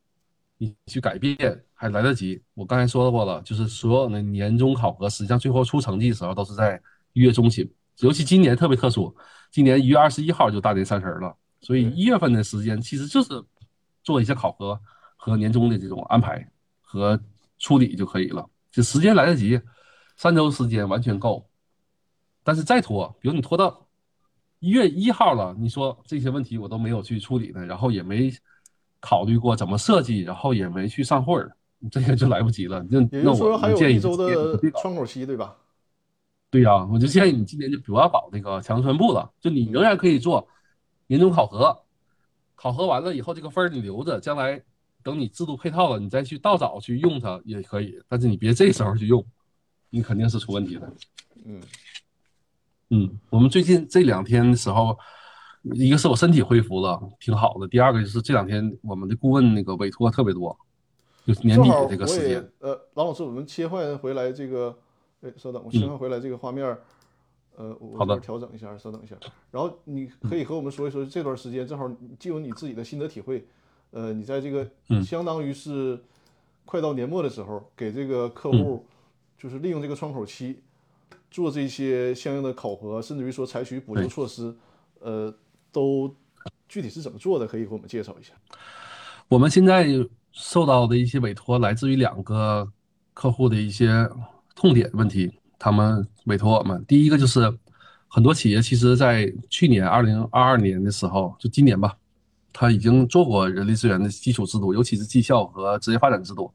[0.62, 1.36] 你去改变
[1.74, 2.40] 还来得及。
[2.54, 6.80] 我刚才说过了，就是所有的年终考核，实际上最后出成绩的时候都是在
[7.14, 9.12] 一月中旬，尤其今年特别特殊，
[9.50, 13.30] 今年一月二十一号就大年三十了，所以一月份的时间其实就是
[14.04, 14.80] 做一些考核
[15.16, 16.48] 和年终的这种安排
[16.80, 17.20] 和
[17.58, 19.60] 处理就可以了，就时间来得及，
[20.16, 21.44] 三周时间完全够。
[22.44, 23.84] 但是再拖，比如你拖到
[24.60, 28.32] 一月一号了，你说这些问题我都没有去处理呢，然后也没
[29.02, 31.54] 考虑过怎么设计，然后也没去上会儿，
[31.90, 32.82] 这个就来不及了。
[32.88, 35.56] 那也就是说还有建议一周的窗口期，对吧？
[36.50, 40.46] 对呀、我就建议你今年就不要搞那个强宣布了，就你仍然可以做
[41.06, 41.76] 年终考核，
[42.54, 44.62] 考核完了以后这个分儿你留着，将来
[45.02, 49.24] 等你制度配套了，你再去倒找去用它也可以，但是你别这时候去用，
[49.90, 50.92] 你肯定是出问题的。
[51.44, 51.60] 嗯
[52.90, 54.98] 嗯，我们最近这两天的时候，
[55.62, 60.56] 一个是我身体恢复了，挺好的；第二个就是这两天我们的顾问那个委托特别多，
[61.24, 62.44] 就是年底的这个时间。
[62.58, 64.76] 呃，郎老师，我们切换回来这个，
[65.20, 66.82] 哎，稍等，我切换回来这个画面儿，
[67.56, 69.14] 呃，我调整一下，稍等一下。
[69.50, 73.46] 然后你可以和我们说一说这段时间，正好既有你自己的心得体会，
[73.92, 76.00] 呃，你在这个嗯相当于是
[76.64, 78.86] 快到年末的时候，给这个客嗯户
[79.38, 80.60] 就是利用这个窗口期
[81.30, 84.54] 做这些相应的考核，甚至于说采取补救措施，
[85.00, 85.32] 呃，
[85.72, 86.14] 都
[86.68, 87.46] 具体是怎么做的？
[87.46, 88.32] 可以给我们介绍一下。
[89.28, 89.88] 我们现在
[90.30, 92.70] 受到的一些委托来自于两个
[93.14, 94.08] 客户的一些
[94.54, 96.84] 痛点问题，他们委托我们。
[96.86, 97.40] 第一个就是
[98.08, 101.96] 很多企业其实在去年二零二二年的时候，就今年吧，
[102.52, 106.52] 他已经做过人力资源的基础制度，尤其是绩效和职业发展制度，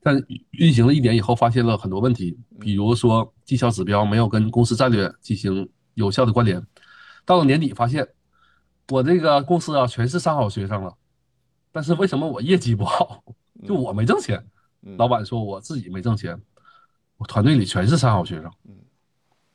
[0.00, 0.16] 但
[0.52, 6.64] 运行了一年以后，发现了很多问题，比如说绩效指标没有跟公司战略进行有效的关联，
[7.24, 8.06] 到了年底发现
[8.88, 10.94] 我这个公司啊全是上好学生了。
[11.70, 13.24] 但是为什么我业绩不好？
[13.66, 14.44] 就我没挣钱，
[14.82, 16.38] 嗯老板说我自己没挣钱，
[17.16, 18.74] 我团队里全是三好学生嗯。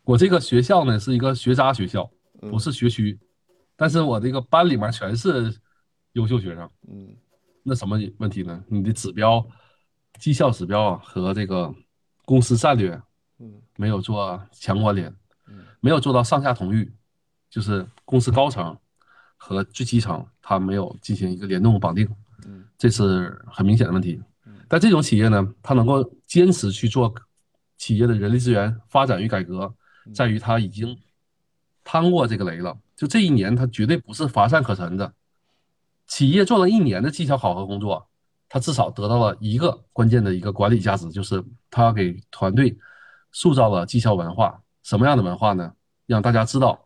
[0.04, 2.10] 我这个学校呢是一个学渣学校，
[2.42, 3.20] 嗯不是学区，
[3.76, 5.54] 但是我这个班里面全是
[6.14, 6.70] 优秀学生。
[6.88, 7.16] 嗯
[7.64, 8.64] 那什么问题呢？
[8.68, 9.46] 你的指标、
[10.18, 11.74] 绩效指标啊和这个
[12.24, 13.00] 公司战略
[13.40, 15.14] 嗯没有做强关联
[15.48, 16.90] 嗯，没有做到上下同欲，
[17.50, 18.76] 就是公司高层
[19.38, 22.08] 和最基层它没有进行一个联动绑定。
[22.46, 24.22] 嗯这是很明显的问题。
[24.68, 27.14] 但这种企业呢，它能够坚持去做
[27.78, 29.74] 企业的人力资源发展与改革，
[30.14, 30.98] 在于它已经
[31.84, 32.78] 趟过这个雷了。
[32.96, 35.14] 就这一年，它绝对不是乏善可陈的。
[36.08, 38.08] 企业做了一年的绩效考核工作，
[38.50, 42.78] 它至少得到了一个关键的一个管理价值，就是它给团队
[43.32, 44.62] 塑造了绩效文化。
[44.84, 45.74] 什么样的文化呢？
[46.06, 46.80] 让大家知道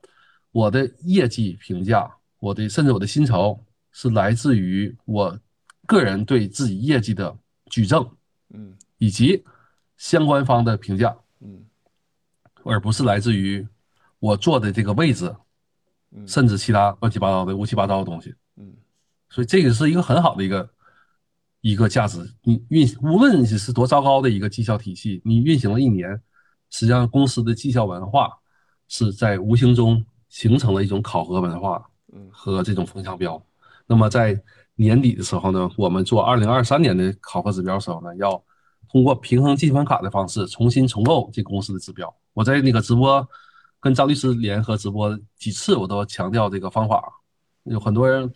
[0.51, 2.11] 我的业绩评价，
[2.41, 5.39] 我的甚至我的薪酬是来自于我
[5.85, 7.37] 个人对自己业绩的
[7.69, 8.09] 举证，
[8.49, 9.43] 嗯以及
[9.97, 11.63] 相关方的评价，嗯
[12.63, 13.65] 而不是来自于
[14.19, 15.35] 我坐的这个位置，
[16.11, 18.33] 嗯甚至其他乱七八糟的乌七八糟的东西。
[18.57, 18.73] 嗯
[19.29, 20.69] 所以这个是一个很好的一个
[21.61, 22.27] 一个价值。
[22.41, 26.09] 你运无论你是多糟糕的一个绩效体系，你运行了一年，
[26.71, 28.29] 实际上公司的绩效文化
[28.87, 33.41] 是在无形中形成了一种考核文化嗯和这种风向标。
[33.87, 34.41] 那么在
[34.75, 38.41] 年底的时候呢，我们做二零二三年的考核指标的时候呢，要
[38.89, 42.13] 通过平衡积分卡的方式重新重构这个公司的指标。
[42.33, 43.27] 我在那个直播
[43.79, 47.11] 跟张律师联合直播几次，我都强调这个方法。
[47.63, 48.31] 有很多人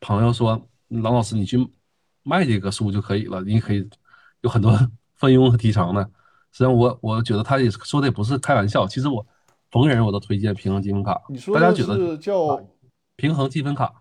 [0.00, 1.58] 朋友说，郎老师你去
[2.22, 3.88] 卖这个书就可以了，你可以
[4.42, 4.78] 有很多
[5.16, 6.02] 分佣和提成的。
[6.52, 9.24] 实际上我我觉得他也说的也不是开玩笑，其实我
[9.70, 12.60] 逢人我都推荐平衡积分卡，你说的大家觉得是叫
[13.20, 13.92] 平衡积分卡。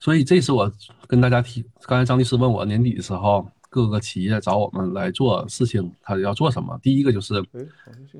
[0.00, 0.70] 所以这是我
[1.08, 6.78] 跟大家提，刚才张律师问我年底的时候，各个企业找我们来做事情，他要做什么？
[6.80, 7.44] 第一个就是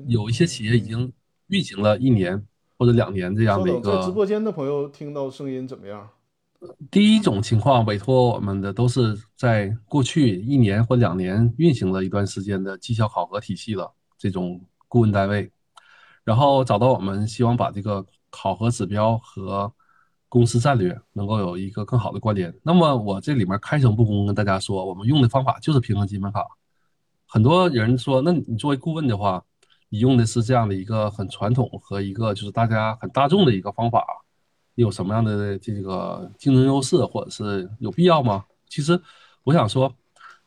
[0.07, 1.09] 有一些企业已经
[1.47, 2.45] 运行了一年
[2.77, 4.11] 或者两年这样的一个，在直。
[4.11, 6.09] 播间的朋友听到声音怎么样？
[6.91, 15.49] 第一种情况，委托我们的都是在过去一年或两年运行了一段时间的绩效考核体系了，这种顾问单位，
[16.25, 19.71] 然后找到我们，希望把这个考核指标和
[20.29, 22.55] 公司战略能够有一个更好的关联。
[22.63, 26.45] 那么我这里面开诚布公跟大家说，我们用的方法就是平衡积分卡。
[27.25, 29.43] 很多人说，那你作为顾问的话，
[29.89, 34.05] 你用的是这样的一个很传统和一个就是大家很大众的一个方法，
[34.75, 38.45] 你有什么样的这个竞争优势，或者是有必要吗？
[38.67, 38.99] 其实
[39.43, 39.91] 我想说，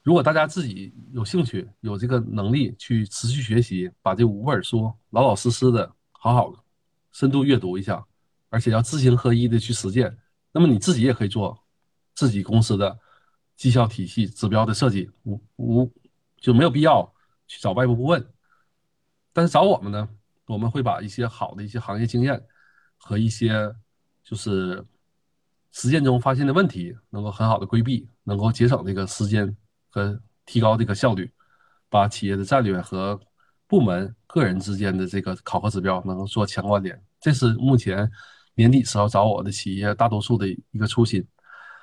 [0.03, 6.59] 如果大家自己有兴趣、有这个能力去持续学习，把这五本书老老实实的、好好的
[7.13, 8.05] 深度阅读一下，
[8.53, 10.15] 而且要知行合一的去实践，
[10.53, 11.59] 那么你自己也可以做
[12.15, 12.97] 自己公司的
[13.57, 15.93] 绩效体系指标的设计，无无
[16.37, 17.11] 就没有必要
[17.49, 18.25] 去找外部顾问。
[19.33, 20.09] 但是找我们呢，
[20.47, 22.41] 我们会把一些好的一些行业经验
[22.99, 23.75] 和一些
[24.23, 24.85] 就是
[25.71, 29.57] 实践中发现的问题，能够很好的规避，能够节省这个时间。
[29.95, 31.31] 和提高这个效率，
[31.91, 33.21] 把企业的战略和
[33.67, 38.11] 部门、个人之间的这个考核指标能够做强关联，这是目前
[38.63, 41.27] 年底时候找我的企业大多数的一个初心。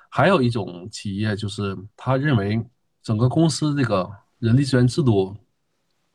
[0.09, 2.65] 还有一种企业就是他认为
[3.03, 5.35] 整个公司这个人力资源制度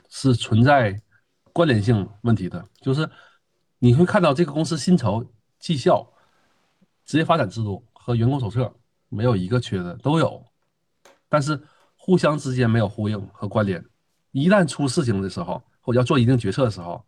[0.08, 0.98] 是存在
[1.52, 3.08] 关联性问题的，就是
[3.78, 5.24] 你会看到这个公司薪酬、
[5.58, 6.06] 绩效、
[7.04, 8.74] 职业发展制度和员工手册
[9.10, 10.42] 没有一个缺的，都有，
[11.28, 11.60] 但是。
[11.96, 13.82] 互相之间没有呼应和关联，
[14.32, 17.02] 一旦出事情的时候，或者要做一定决策的时候，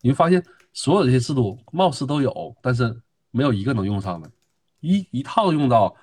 [0.00, 2.94] 你会发现所有这些制度貌似都有，但是
[3.30, 4.30] 没有一个能用上的，
[4.80, 5.94] 一一套用到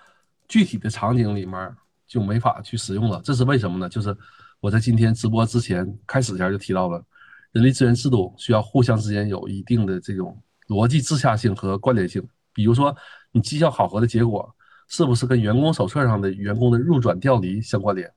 [0.48, 1.76] 具体的场景里面
[2.08, 3.22] 就没法去使用了。
[3.24, 3.90] 这是为什么呢？
[3.90, 4.16] 就是
[4.60, 7.04] 我在今天直播之前开始前就提到了，
[7.52, 12.26] 人力资源制度需要互相之间有一定的这种逻辑自洽性和关联性。
[12.54, 12.96] 比如说，
[13.32, 14.54] 你绩效考核的结果。
[14.90, 18.10] 是不是跟员工手册上的员工的入转调离相关联？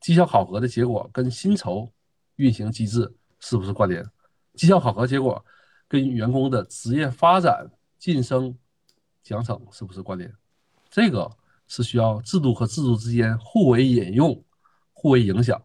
[0.00, 1.88] 绩效考核的结果跟薪酬
[2.34, 4.04] 运行机制是不是关联？
[4.58, 5.42] 绩效考核结果
[5.86, 8.54] 跟员工的职业发展、晋升、
[9.22, 10.30] 奖惩是不是关联？
[10.90, 11.30] 这个
[11.68, 14.44] 是需要制度和制度之间互为引用、
[14.92, 15.58] 互为影响，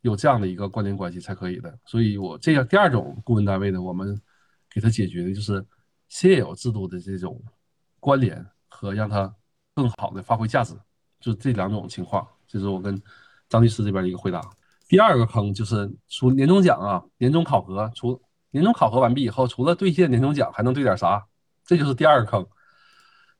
[0.00, 1.78] 有这样的一个关联关系才可以的。
[1.84, 4.20] 所以，我这样第二种顾问单位呢，我们
[4.68, 5.64] 给他解决的就是
[6.08, 7.40] 现有制度的这种
[8.00, 9.32] 关联和让他。
[9.76, 10.72] 更好的发挥价值，
[11.18, 13.02] 就这两种情况，这是我跟
[13.48, 14.40] 张律师这边的一个回答。
[14.88, 18.20] 第二个坑就是除年终奖啊，年终考核，除
[18.50, 21.24] 年终考核完毕以后，除了兑现年终奖，还能兑点啥？
[21.66, 22.46] 这就是第二个坑。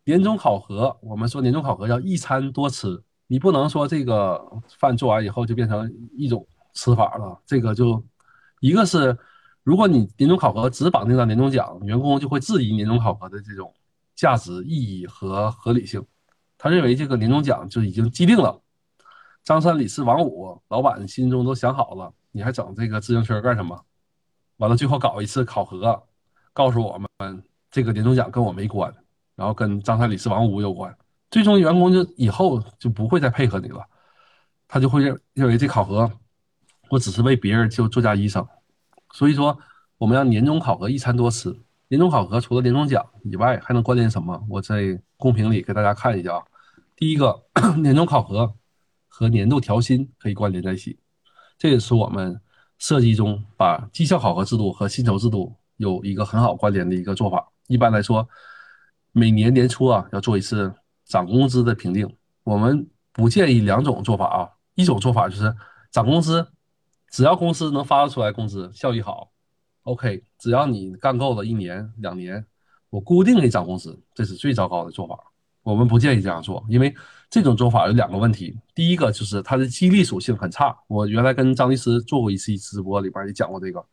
[0.05, 4.43] 年终考核，我们说年终考核要一餐多吃，你不能说这个
[4.79, 7.41] 饭做完以后就变成一种吃法了。
[7.47, 8.03] 这个就
[8.61, 9.17] 一个是，
[9.63, 13.73] 如果你年终考核只绑定到年终奖，员工就会质疑年终考核的这种
[14.15, 16.05] 价值、意义和合理性。
[16.59, 18.61] 他认为这个年终奖就已经既定了，
[19.45, 23.79] 张三李四王五，老板心中都想好了，你还整这个自行车干什么？
[24.57, 26.03] 完了，最后搞一次考核，
[26.53, 28.93] 告诉我们这个年终奖跟我没关，
[29.37, 30.97] 然后跟张三李四王五有关，
[31.31, 33.85] 最终员工就以后就不会再配合你了，
[34.67, 36.11] 他就会认认为这考核
[36.89, 38.47] 我只是为别人就做嫁衣裳，
[39.13, 39.59] 所以说
[39.99, 41.55] 我们要年终考核一餐多吃，
[41.89, 44.43] 年终考核除了年终奖以外还能关联什么？
[44.49, 46.43] 我在公屏里给大家看一下啊。
[46.97, 47.43] 第一个
[47.83, 48.55] 年终考核
[49.17, 50.99] 和年度调薪可以关联在一起，
[51.57, 52.41] 这也是我们
[52.79, 57.49] 设计中把绩效考核制度和薪酬制度有一个很好关联的一个做法。
[57.69, 58.29] 一般来说，
[59.13, 60.75] 每年年初啊要做一次
[61.05, 62.13] 涨工资的评定。
[62.43, 65.55] 我们不建议两种做法啊，一种做法就是
[65.93, 66.45] 涨工资，
[67.13, 69.31] 只要公司能发出来工资，效益好
[69.85, 72.45] ，OK，只要你干够了一年两年，
[72.91, 75.17] 我固定给涨工资，这是最糟糕的做法。
[75.65, 76.95] 我们不建议这样做，因为
[77.29, 78.57] 这种做法有两个问题。
[78.75, 80.77] 第一个就是它的激励属性很差。
[80.87, 83.85] 我原来跟张律师做过一次直播，里边也讲过这个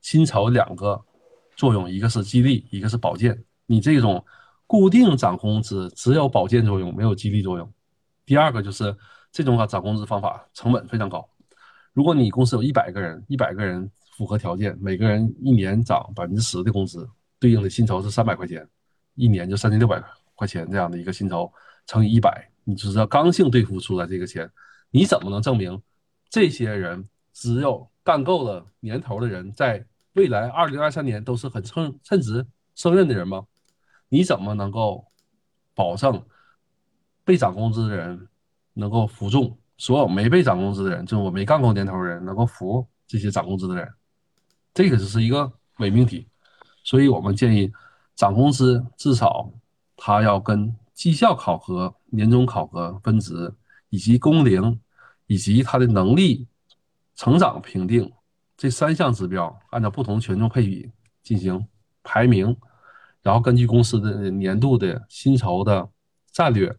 [0.00, 1.00] 薪酬两个
[1.54, 3.44] 作用，一个是激励，一个是保健。
[3.66, 4.24] 你这种
[4.66, 7.72] 固定涨工资只有保健作用，没有激励作用。
[8.24, 8.96] 第二个就是
[9.30, 11.28] 这种涨工资方法成本非常高。
[11.92, 17.06] 如果你公司有一百个人，一百个人符合条件，每个人一年涨百分之十的工资，
[17.38, 18.66] 对应的薪酬是三百块钱，
[19.14, 20.02] 一年就三千六百
[20.38, 20.46] 块。
[20.46, 21.52] 钱这样的一个薪酬
[21.84, 24.48] 乘以一百，你就知道刚性兑付出来这个钱，
[24.90, 25.82] 你怎么能证明
[26.30, 32.46] 这些人只有干够了年头的人，在未来二零二三年都是很称称职
[32.76, 33.44] 胜任的人吗？
[34.08, 35.04] 你怎么能够
[35.74, 36.24] 保证
[37.24, 38.28] 被涨工资的人
[38.74, 43.86] 能够服众，所有没被涨工资的人，就是我没干够年头的人，能够服这些涨工资的人？
[44.72, 46.28] 这个只是一个伪命题，
[46.84, 47.70] 所以我们建议
[48.14, 49.52] 涨工资至少。
[50.00, 53.52] 他要跟绩效考核、年终考核分值，
[53.90, 54.80] 以及工龄，
[55.26, 56.46] 以及他的能力
[57.16, 58.10] 成长评定
[58.56, 60.88] 这三项指标，按照不同权重配比
[61.22, 61.66] 进行
[62.04, 62.56] 排名，
[63.22, 65.88] 然后根据公司的年度的薪酬的
[66.32, 66.74] 战略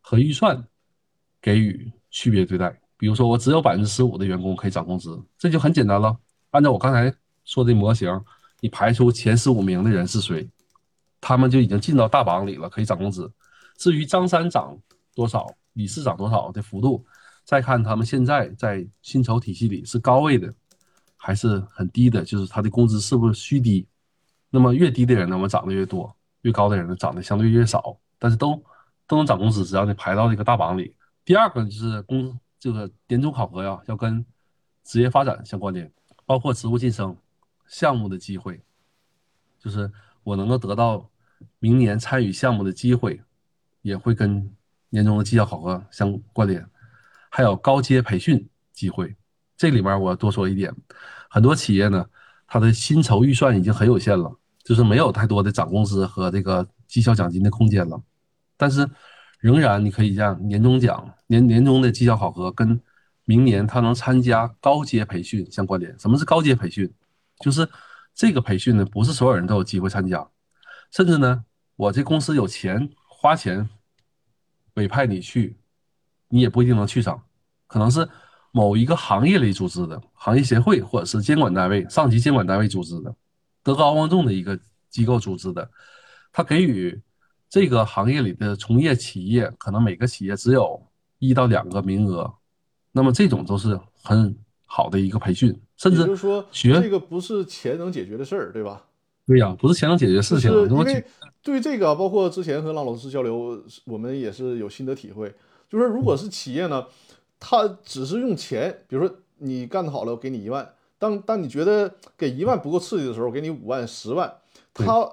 [0.00, 0.62] 和预算
[1.40, 2.80] 给予区别对待。
[2.96, 6.16] 比如说，我只有百分之十五的员工可以涨工资，这就很简单了。
[6.50, 7.14] 按照我刚才
[7.44, 8.08] 说的模型，
[8.60, 10.48] 你排出前十五名的人是谁？
[11.26, 13.32] 他们就已经进到大榜里了，可以涨工资。
[13.78, 14.78] 至于张三涨
[15.14, 17.02] 多少，李四涨多少的幅度，
[17.44, 20.52] 再看他们现在在薪酬体系里是高位的，
[21.16, 23.88] 还是很低的，就是他的工资是不是虚低？
[24.50, 27.98] 那么越低的人呢，我们涨得越多；越高的人呢，涨得相对越少。
[28.18, 28.62] 但是都
[29.06, 30.94] 都能涨工资，只要你排到这个大榜里。
[31.24, 34.22] 第二个就是工这个年终考核呀，要跟
[34.84, 35.90] 职业发展相关联，
[36.26, 37.16] 包括职务晋升、
[37.66, 38.60] 项目的机会，
[39.58, 39.90] 就是
[40.22, 41.10] 我能够得到
[41.58, 43.20] 明年参与项目的机会，
[43.82, 44.50] 也会跟
[44.90, 46.64] 年终的绩效考核相关联。
[47.30, 49.14] 还有高阶培训机会，
[49.56, 50.72] 这里面我多说一点，
[51.28, 52.06] 很多企业呢，
[52.46, 54.32] 它的薪酬预算已经很有限了，
[54.62, 58.00] 就是没有太多的涨工资和这个绩效奖金的空间了。
[58.56, 58.88] 但是，
[59.40, 62.80] 仍然你可以让年终奖、年年终的绩效考核跟
[63.24, 65.98] 明年他能参加高阶培训相关联。
[65.98, 66.88] 什么是高阶培训？
[67.40, 67.68] 就是
[68.14, 70.24] 这个培训呢，不是所有人都有机会参加，
[70.94, 71.44] 甚至呢，
[71.76, 73.68] 我这公司有钱花钱
[74.74, 75.56] 委派你去。
[76.28, 77.22] 你也不一定能去上，
[77.68, 78.08] 可能是
[78.50, 83.14] 某一个行业里组织的行业协会，或者是监管单位、上级监管单位组织的，
[83.62, 85.70] 德高望重的一个机构组织的，
[86.32, 87.00] 他给予
[87.48, 90.82] 这个行业里的从业企业，可能每个企业只有
[91.20, 92.34] 一到两个名额，
[92.90, 94.36] 那么这种都是很
[94.66, 98.86] 好的一个培训，甚至就是说学这个不是钱能解决的事儿，对吧？
[99.26, 100.50] 对呀，不是钱能解决事情。
[100.50, 101.04] 因为
[101.42, 105.34] 对这个，包括之前和郎老师交流，我们也是有心得体会。
[105.68, 106.86] 就是如果是企业呢，
[107.40, 110.74] 他只是用钱，比如说你干得好了，我给你一万。
[110.98, 114.32] 当当你觉得给一万不够刺激的时候，给你五万、十万。
[114.72, 115.08] 他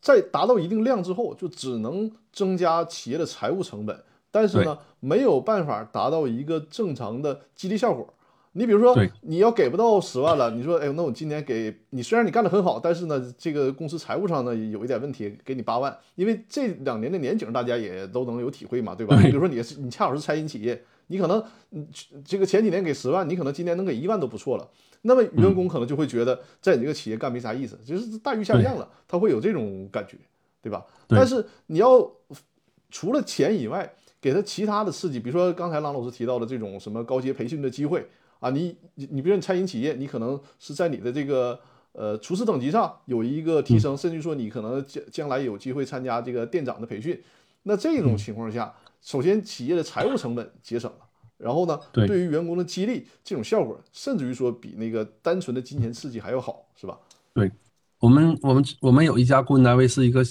[0.00, 8.12] 在达到一定量之后，就只能增加企业的财务成本，但是呢，没有办法达到一个正常的激励效果。
[8.54, 19.16] 你比如说，你要给不到十万了，你说，哎，那我今年给你，虽然你干得很好，但是呢，这个公司财务上呢有一点问题，给你八万，因为这两年的年景大家也都能有体会嘛，对吧？
[19.22, 21.42] 比如说你是你恰好是餐饮企业，你可能
[22.24, 24.68] 这个前几年给十万，你可能今年能给一万都不错了，
[25.00, 30.18] 那么员工可能就会觉得在你这个企业干没啥意思，就是待遇下降了，他会有这种感觉，
[30.60, 30.84] 对吧？
[31.08, 32.06] 但是你要
[32.90, 33.90] 除了钱以外，
[34.20, 38.06] 给他其他的刺激，比如说刚才郎老师提到的这种什么高阶培训的机会。
[38.42, 41.56] 啊，你你你，比如你餐饮企业，你可能是在你的这个
[41.92, 47.22] 呃厨师等级上有一个提升，甚至说你可能将将来有机会参加这个店长的培训。
[47.62, 50.98] 那这种情况下，首先企业的财务成本节省了，
[51.38, 56.98] 然后呢，对于员工的激励这种效果，甚至于说比那个单纯的金钱刺激还要好，是吧？
[57.34, 57.48] 对，
[58.00, 60.24] 我们我们我们有一家顾问单位是一个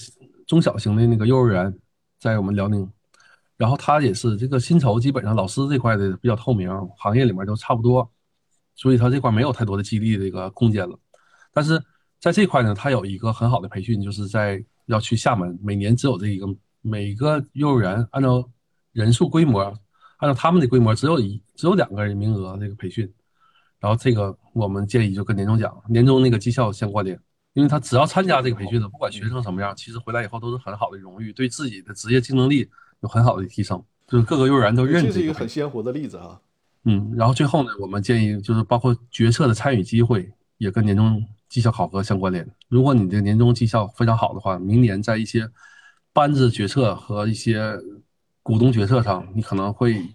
[0.45, 1.73] 中小型的那个幼儿园，
[2.19, 2.91] 在我们辽宁。
[3.61, 8.11] 然后他也是这个薪酬，基本上老师这块的比较透明，行业里面都差不多，
[8.73, 10.97] 所以他这块没有太多的激励这个空间了。
[11.53, 11.79] 但是
[12.19, 16.47] 在这块呢，他有一个很好的培训，就是在要去厦门，每年只有这一个
[16.81, 18.43] 每个幼儿园按照
[18.93, 19.61] 人数规模，
[20.17, 23.07] 按照他们的规模，只有一只有两个人名额这个培训。
[23.79, 27.15] 然后这个我们建议就跟年终奖、年终那个绩效相关联，
[27.53, 32.67] 因为他只要参加这个培训的，不管学生什么样，其实回来以后都是很好的荣誉，对自己的职业竞争力。
[33.01, 36.39] 有很好的提升，就是各个幼儿园都认这是一个很鲜活的例子啊。
[36.85, 42.47] 嗯，然后最后呢，我们建议就是包括决策的参与机会也跟年终绩效考核相关联。
[42.69, 45.49] 如果你的年终绩效非常好的话，明年在一些
[46.13, 47.75] 班子决策和一些
[48.43, 50.09] 股东决策上，你可能会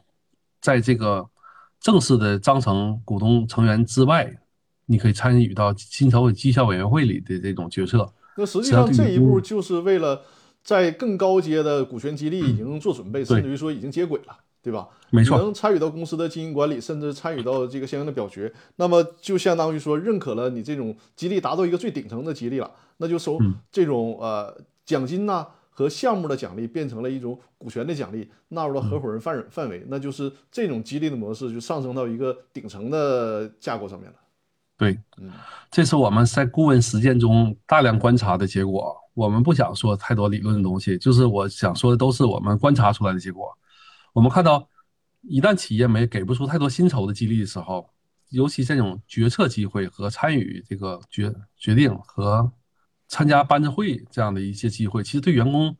[0.60, 1.28] 在这个
[1.80, 4.32] 正式的章程股东成员之外，
[4.86, 8.12] 你可以参与到薪酬绩效委员会里的这种决策。
[8.36, 10.22] 那实际上这一步就是为了。
[10.66, 14.88] 在更高阶的股权激励已经做准备，甚至于说已经接轨了，对吧？
[15.10, 23.38] 没错，能参与到公司的经营管理，甚至参与到这个相应的表决，那么就相当于说认可了你这种激励达到一个最顶层的激励了，那就从
[23.70, 34.16] 这种呃奖金呐和项目的奖励变成了一种股权的奖励，纳入了合伙人范范围，那就是这种激励的模式就上升到一个顶层的架构上面了。
[34.76, 35.30] 对，嗯，
[35.70, 38.96] 这是我们在顾问实践中大量观察的结果。
[39.16, 43.50] 我们不想说太多理论的东西，就是我想说的都是我们观察出来的结果。
[44.12, 44.68] 我们看到，
[45.22, 47.88] 一旦企业没给不出太多薪酬的激励的时候，
[48.28, 52.52] 尤其这种决策机会和参与这个决决定和
[53.08, 55.74] 参加班子会这样的一些机会，其实对员工，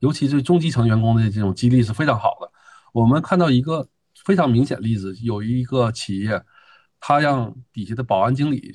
[0.00, 2.52] 尤其是中基层员工的这种激励是非常好的。
[2.92, 3.88] 我们看到一个
[4.22, 6.44] 非常明显例子，有一个企业，
[7.00, 8.74] 他让底下的保安经理。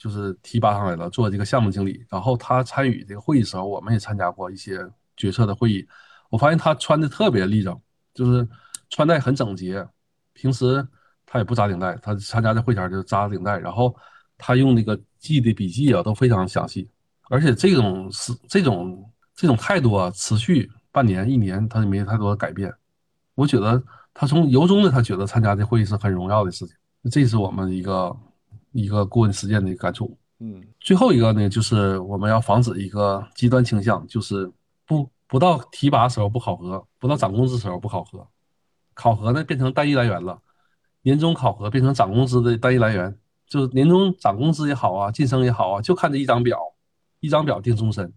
[0.00, 2.02] 就是提拔上来了，做这个项目经理。
[2.08, 4.80] 然后他参与这个会议时候，我们也参加过一些
[5.14, 5.86] 决策的会议。
[6.30, 7.78] 我发现他穿的特别立正，
[8.14, 8.48] 就是
[8.88, 9.86] 穿戴很整洁。
[10.32, 10.86] 平时
[11.26, 13.58] 他也不扎领带，他参加这会前就扎领带。
[13.58, 13.94] 然后
[14.38, 16.88] 他用那个记的笔记啊都非常详细，
[17.28, 22.72] 而且这种是这种这种态度啊，持续半年一年，他就没太多的改变。
[23.34, 23.82] 我觉得
[24.14, 26.74] 他从由衷的他觉得参加这会议是很荣耀的事情，
[27.10, 28.16] 这是我们一个
[28.72, 30.16] 一个顾问实践的一个感触。
[30.42, 34.50] 嗯最后一个呢，就是我们要防止一个极端倾向，就是
[34.86, 38.26] 不不到提拔时候不考核，不到涨工资时候不考核，
[38.94, 40.40] 考核呢变成单一来源了，
[41.02, 43.14] 年终考核变成涨工资的单一来源，
[43.46, 46.58] 就是年终涨工资也好啊，晋升也好啊，就看这一张表，
[47.20, 48.10] 一张表定终身，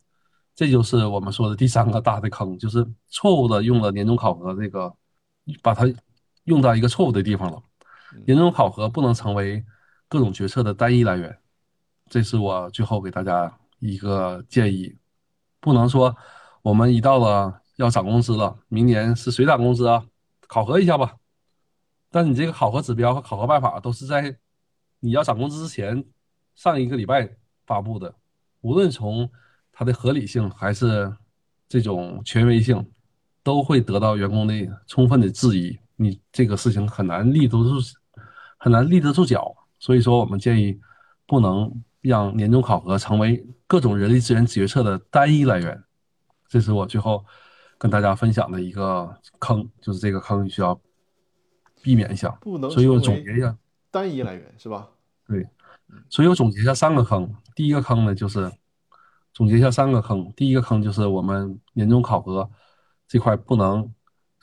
[0.56, 4.94] 这就是我们说的第三个大的坑，就是错误的用了年终考核这个，
[5.62, 5.84] 把它
[6.46, 7.62] 用到一个错误的地方了。
[8.26, 9.64] 年终考核不能成为
[10.14, 11.36] 各种决策的单一来源，
[12.08, 14.96] 这是我最后给大家一个建议，
[15.60, 16.16] 不能说
[16.62, 20.06] 我们一到了要涨工资了，明年是谁涨工资啊？
[20.48, 21.16] 考核一下吧。
[22.12, 24.38] 但你这个考核指标和考核办法都是在
[25.00, 26.06] 你要涨工资之前
[26.54, 27.28] 上一个礼拜
[27.66, 28.14] 发布的，
[28.62, 29.28] 无论从
[29.72, 31.12] 它的合理性还是
[31.68, 32.88] 这种权威性，
[33.42, 34.54] 都会得到员工的
[34.86, 35.76] 充分的质疑。
[35.96, 37.80] 你这个事情很难立得住，
[38.60, 39.56] 很难立得住脚。
[39.84, 40.80] 所以说，我们建议
[41.28, 41.70] 不能
[42.00, 45.84] 让年终考核成为各种人力资源决策的单一来源。
[46.48, 47.26] 这是我最后
[47.78, 50.80] 跟大家分享的一个坑，就是这个坑需要
[51.82, 52.30] 避免一下。
[52.40, 53.58] 不能所以我总结一下，
[53.92, 54.88] 单一来源是吧？
[55.28, 55.46] 对，
[56.08, 57.36] 所以我总结一下三个坑。
[57.54, 58.50] 第一个坑呢，就是
[59.34, 60.32] 总结一下三个坑。
[60.34, 62.50] 第一个坑就是我们年终考核
[63.06, 63.94] 这块不能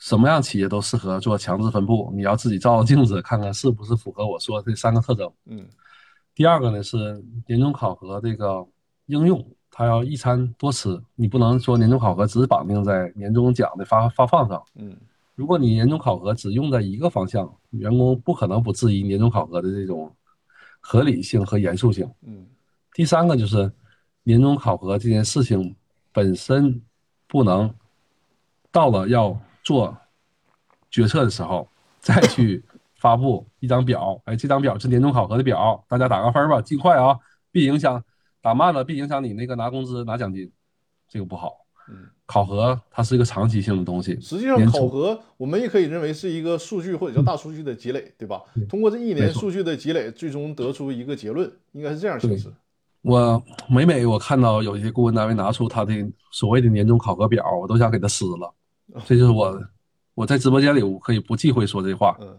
[0.01, 5.31] 什么样企业都适合做强制分布，你要自己照照镜子，看看是不是符合我说的这三个特征。
[5.45, 5.63] 嗯
[6.33, 8.65] 第二个呢是年终考核这个
[9.05, 14.61] 应用，它要一餐多吃，你不能说年终考核只绑定在年终奖的发发放上。
[14.75, 14.97] 嗯
[15.35, 20.11] 如果你年终考核只用在一个方向，员工不可能不质疑年终考核的这种
[20.79, 22.09] 合理性和严肃性。
[22.23, 22.47] 嗯
[22.93, 23.71] 第三个就是
[24.23, 25.75] 年终考核这件事情
[26.11, 26.81] 本身
[27.27, 27.71] 不能
[28.71, 29.39] 到了要
[29.71, 29.97] 做
[30.89, 31.65] 决策的时候
[32.01, 32.61] 再去
[32.95, 37.17] 发布一张表，哎，这张表是年终考核的表，大家打个分吧，尽快啊，
[37.51, 38.03] 别影响
[38.41, 40.51] 打慢了，别影响你那个拿工资拿奖金，
[41.07, 41.65] 这个不好。
[41.89, 42.09] 嗯。
[42.25, 48.41] 考核它是一个长期性的东西，实际上，考核我们也可以认为是一个数据或者叫大数据的积累，对吧？
[48.69, 52.49] 通过这一年数据的积累，最终得出一个结论，应该是这样形式。
[53.01, 55.93] 我每每我看到有一些顾问单位拿出他的
[56.31, 58.53] 所谓的年终考核表，我都想给他撕了。
[59.05, 59.61] 这就是我
[60.13, 62.17] 我在直播间里我可以不忌讳说这话。
[62.19, 62.37] 嗯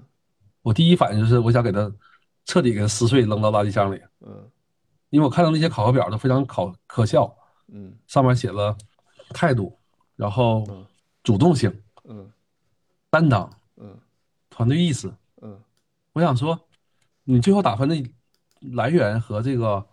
[0.63, 1.93] 我第一反应就是我想给他
[2.45, 4.49] 彻底给他撕碎，扔到垃圾箱里，嗯
[5.11, 7.37] 因为我看到那些考核表都非常考可笑，
[7.67, 8.77] 嗯上面写了
[9.31, 9.77] 态度，
[10.15, 10.87] 然后嗯
[11.25, 12.31] 主动性、嗯
[13.11, 13.99] 担当、嗯
[14.51, 15.13] 团队意识。
[15.41, 15.61] 嗯
[16.13, 16.59] 我想说，
[17.25, 17.97] 你最后打分的
[18.61, 19.85] 来源和这个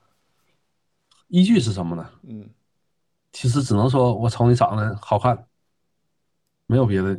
[1.30, 2.08] 依据是什么呢？
[2.22, 2.48] 嗯，
[3.32, 5.48] 其实只能说我瞅你长得好看，
[6.70, 7.18] 没有别的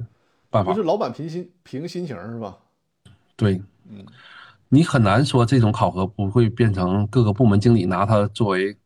[0.49, 0.79] 办法就。
[0.79, 2.57] 是老板凭心凭心情是吧？
[3.35, 4.07] 对，嗯
[4.69, 8.77] 你很难说这种考核不会变成各个部门经理拿它作为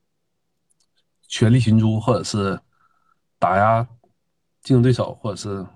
[1.29, 2.59] 权力寻租，或者是
[3.39, 3.87] 打压
[4.63, 5.67] 竞争对手，或者是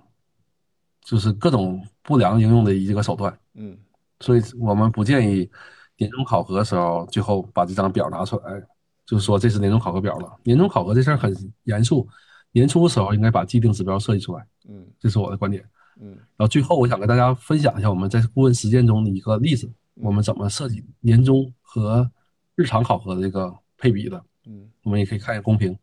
[1.02, 3.38] 就是各种不良应用的一个手段。
[3.52, 3.76] 嗯
[4.20, 5.50] 所以我们不建议
[5.98, 8.58] 年终考核的时候，最后把这张表拿出来，
[9.04, 10.34] 就是说这是年终考核表了。
[10.42, 12.08] 年终考核这事儿很严肃，
[12.52, 15.64] 年初的时候应该把既定指标设计出来，嗯这是我的观点。
[16.00, 22.08] 嗯然后最后我想跟大家分享一下我们在顾问实践中的一个例子，我们怎么设计年终和
[22.54, 25.76] 日常考核的这个配比的，嗯我们也可以看一下公屏。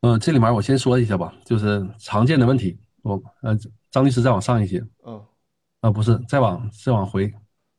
[0.00, 2.78] 嗯、这里面我先说一下吧，就是常见的问题。
[3.02, 3.56] 我呃，
[3.90, 5.20] 张律师再往上一些，嗯
[5.80, 7.32] 啊、不是，再往再往回。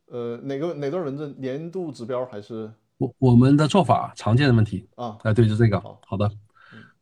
[0.08, 1.34] 呃，哪个哪段文字？
[1.38, 5.18] 年度指标还是我我们的做法常见的问题，啊？
[5.24, 6.00] 哎，对，就这个好。
[6.06, 6.30] 好的，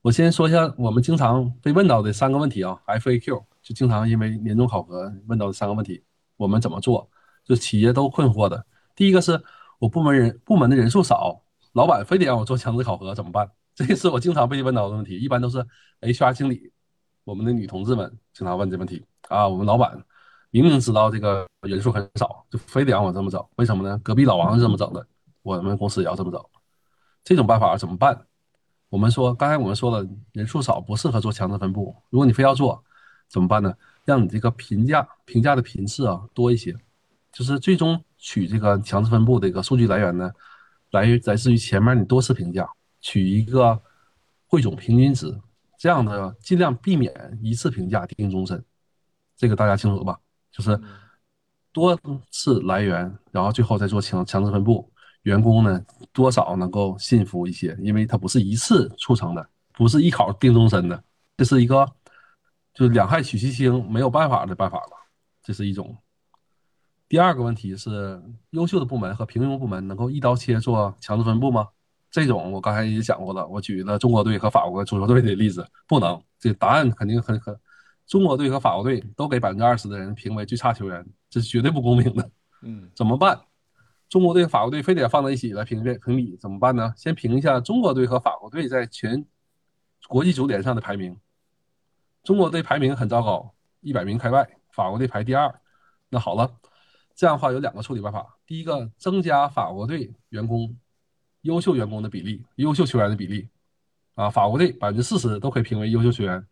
[0.02, 6.04] 我先说一下我们经常被问到的三个问题啊，FAQ 就经常因为年终考核问到的三个问题，
[6.38, 7.10] 我们怎么做？
[7.44, 8.66] 就企业都困惑的。
[8.96, 9.42] 第一个是
[9.80, 11.42] 我部门人部门的人数少，
[11.74, 13.50] 老板非得让我做强制考核怎么办？
[13.76, 15.66] 这个是我经常被问到的问题，一般都是
[16.02, 16.72] HR 经理，
[17.24, 19.48] 我们的女同志们经常问这问题啊。
[19.48, 20.02] 我们老板
[20.52, 24.00] 明明知道这个人数很少，就非得让我这么整，为什么呢？
[24.04, 25.06] 隔壁老王是这么整的，
[25.42, 26.42] 我们公司也要这么整。
[27.24, 28.26] 这种办法怎么办？
[28.90, 31.96] 我们说，刚才我们说了，人数少不适合做强制分布。
[32.10, 32.84] 如果你非要做，
[33.28, 33.74] 怎么办呢？
[34.06, 36.74] 让你这个评价评价的频次啊多一些，
[37.32, 40.32] 就是最终取这个强制分布的一个数据来源呢，
[40.92, 42.70] 来于来自于前面你多次评价，
[43.02, 43.82] 取一个
[44.48, 45.38] 汇总平均值，
[45.78, 48.64] 这样的尽量避免一次评价定终身。
[49.36, 50.18] 这个大家清楚吧？
[50.50, 50.80] 就是
[51.74, 52.00] 多
[52.32, 54.90] 次来源，然后最后再做强强制分布，
[55.28, 61.04] 员工呢多少能够信服一些，因为它不是一次促成的，不是一考定终身的，
[61.36, 61.86] 这是一个
[62.74, 64.92] 就是两害取其轻，没有办法的办法了，
[65.44, 65.96] 这是一种
[67.10, 68.22] 第二个问题是，
[68.52, 71.68] 优秀的部门和平庸部门能够一刀切做强制分布吗？
[72.10, 76.22] 这种我刚才也讲过了，我举了中国队和法国足球队的例子，不能。
[76.40, 77.54] 这答案肯定很很，
[78.08, 82.32] 中国队和法国队都给百分之二十的人评为最差球员，这是绝对不公平的。
[82.62, 83.38] 嗯，怎么办？
[84.10, 86.94] 中国队、法国队非得放在一起来评评评比，怎么办呢？
[86.96, 89.26] 先评一下中国队和法国队在全
[90.08, 91.18] 国际足联上的排名。
[92.24, 95.54] 中国队排名很糟糕，一百名开外；法国队排第二。
[96.10, 96.58] 那好了。
[97.20, 100.78] 这样的话有两个处理办法，第一个增加法国队员工
[101.42, 103.50] 优秀员工的比例，优秀球员的比例，
[104.14, 106.46] 啊，法国队百分之四十都可以评为优秀球员，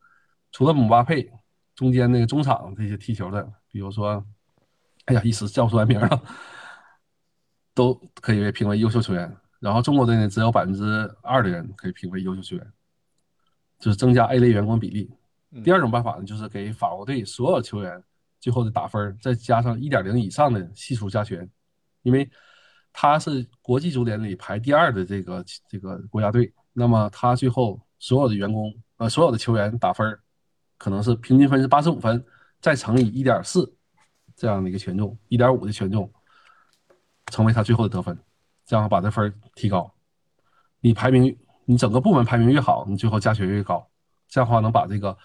[0.51, 1.31] 除了姆巴佩，
[1.75, 4.25] 中间那个中场这些踢球的，比如说，
[5.05, 6.23] 哎呀，一时叫不出来名了，
[7.75, 9.31] 都可以被评为优秀球员。
[9.59, 10.83] 然后中国队呢，只有百分之
[11.21, 12.73] 二的人可以评为优秀球员，
[13.77, 15.11] 就是增加 A 类员工比例。
[15.63, 18.03] 第二种办法呢，就是给法国队所有球员。
[18.41, 21.49] 最后的打分再加上一点零以上的系数加权，
[22.03, 22.29] 因为
[22.93, 30.15] 他是国际足联里排第二的这个这个国家队，那么他最后所有的员工呃所有的球员打分
[30.77, 32.23] 可能是平均分是八十五分，
[32.61, 33.73] 再乘以一点四
[34.35, 36.11] 这样的一个权重，一点五的权重，
[37.31, 38.17] 成为他最后的得分，
[38.65, 39.91] 这样把这分提高。
[40.81, 43.87] 你排名你整个部门排名越好，你最后加权越高，
[44.27, 45.17] 这样的话能把这个。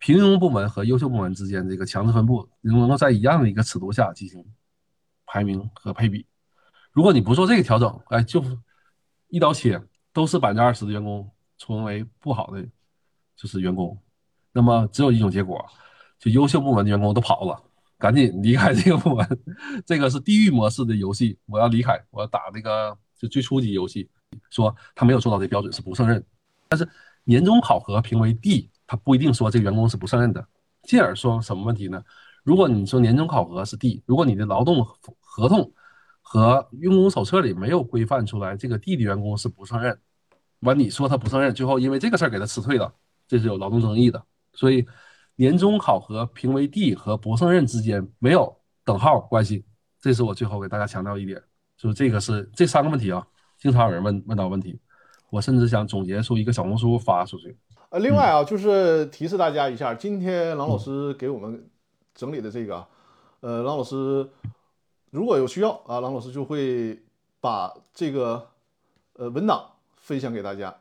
[0.00, 4.44] 平庸部门和优秀部门之间这个强制分布能能够在一样的一个尺度下进行
[5.26, 6.24] 排名和配比。
[6.92, 8.40] 如果你不做这个调整，哎，就
[9.26, 9.82] 一刀切，
[10.12, 11.28] 都是百分之二十的员工
[11.58, 12.64] 成为不好的
[13.36, 14.00] 就是员工，
[14.52, 15.66] 那么只有一种结果，
[16.16, 17.60] 就优秀部门的员工都跑了，
[17.98, 19.26] 赶紧离开这个部门。
[19.84, 24.08] 这个是地狱模式的游戏，我要离开，我要打那个就最初级游戏，
[24.50, 26.24] 说他没有做到这标准是不胜任。
[26.68, 26.88] 但是
[27.24, 28.70] 年终考核评为 D。
[28.90, 30.42] 他不一定说这个员工是不胜任的，
[30.84, 32.02] 进而说什么问题呢？
[32.42, 34.82] 如果你说年终考核是 D，如果你的劳动
[35.20, 35.70] 合同
[36.22, 40.00] 和用工手册里没有规范出来这个 D 的员工是不胜任，
[40.60, 42.90] 完你说他不胜任，最后因为这个事儿给他辞退了，
[43.26, 44.24] 这是有劳动争议的。
[44.54, 44.86] 所以
[45.38, 49.64] 年终考核评为 D 和不胜任之间没有等号关系，
[50.00, 51.40] 这是我最后给大家强调一点，
[51.76, 53.24] 就这个是这三个问题啊，
[53.56, 54.80] 经常有人问问到问题，
[55.30, 57.56] 我甚至想总结出一个小红书发出去。
[57.90, 61.70] 呃，另外啊，就是提示大家一下，今天郎老师给我们
[62.16, 62.84] 整理的这个，
[63.38, 64.28] 呃，郎老师
[65.10, 67.00] 如果有需要啊，郎老师就会
[67.40, 68.44] 把这个
[69.12, 69.64] 呃文档
[69.98, 70.76] 分享给大家。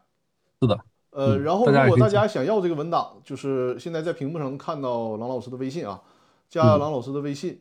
[0.59, 0.79] 是的。
[1.17, 5.99] 呃，然后如果大家想要这个文档，就是现在在屏幕上能看到郎老师的微信啊，
[6.47, 7.59] 加郎老师的微信，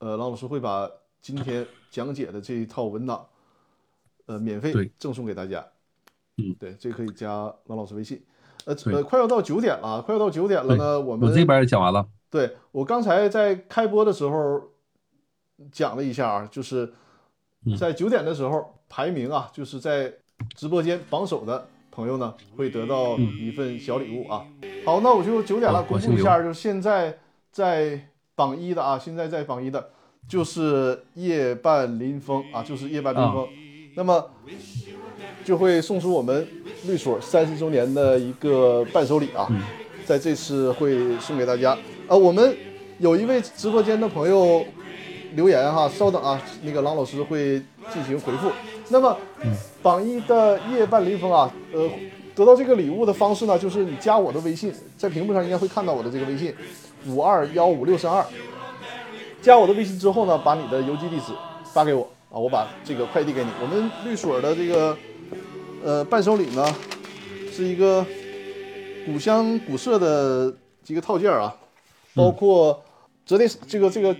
[0.00, 0.90] 呃，郎老师会把
[1.22, 3.26] 今天讲解的这一套文档，
[4.26, 5.64] 呃，免费赠送给大家。
[6.36, 7.30] 嗯，对，这可以加
[7.68, 8.22] 郎老师微信。
[8.66, 11.00] 呃呃，快要到九点了，快要到九点了呢。
[11.00, 12.06] 我们我这边也讲完了。
[12.28, 14.62] 对我刚才在开播的时候
[15.72, 16.92] 讲了一下啊，就是
[17.78, 20.12] 在九点的时候排名啊，就是在
[20.54, 24.44] 直播间榜首的朋友呢会得到一份小礼物啊。
[24.84, 27.16] 好，那我就九点了，公布一下，就是现在
[27.52, 29.90] 在榜一的啊，现在在榜一的
[30.28, 33.46] 就是夜半临风啊，就是夜半临风。
[33.96, 34.30] 那么。
[35.44, 36.46] 就会送出我们
[36.86, 39.46] 律所三十周年的一个伴手礼啊，
[40.06, 41.76] 在这次会送给大家。
[42.08, 42.56] 呃，我们
[42.98, 44.64] 有一位直播间的朋友
[45.34, 48.50] 留言哈，稍等啊，那个郎老师会进行回复。
[48.88, 49.16] 那么，
[49.82, 51.90] 榜一的夜半临风啊，呃，
[52.34, 56.54] 得到这个礼物的方式呢，就是你加我的微信，在屏幕上应该会看到我的这个微信，
[57.06, 58.24] 五二幺五六三二。
[59.42, 61.32] 加我的微信之后呢，把你的邮寄地址
[61.72, 63.50] 发给我啊，我把这个快递给你。
[63.60, 64.96] 我们律所的这个。
[65.86, 66.64] 呃，伴手礼呢，
[67.52, 68.02] 是一个
[69.04, 70.50] 古香古色的
[70.82, 71.54] 几个套件啊，
[72.14, 72.82] 包括
[73.26, 74.16] 折叠这个这个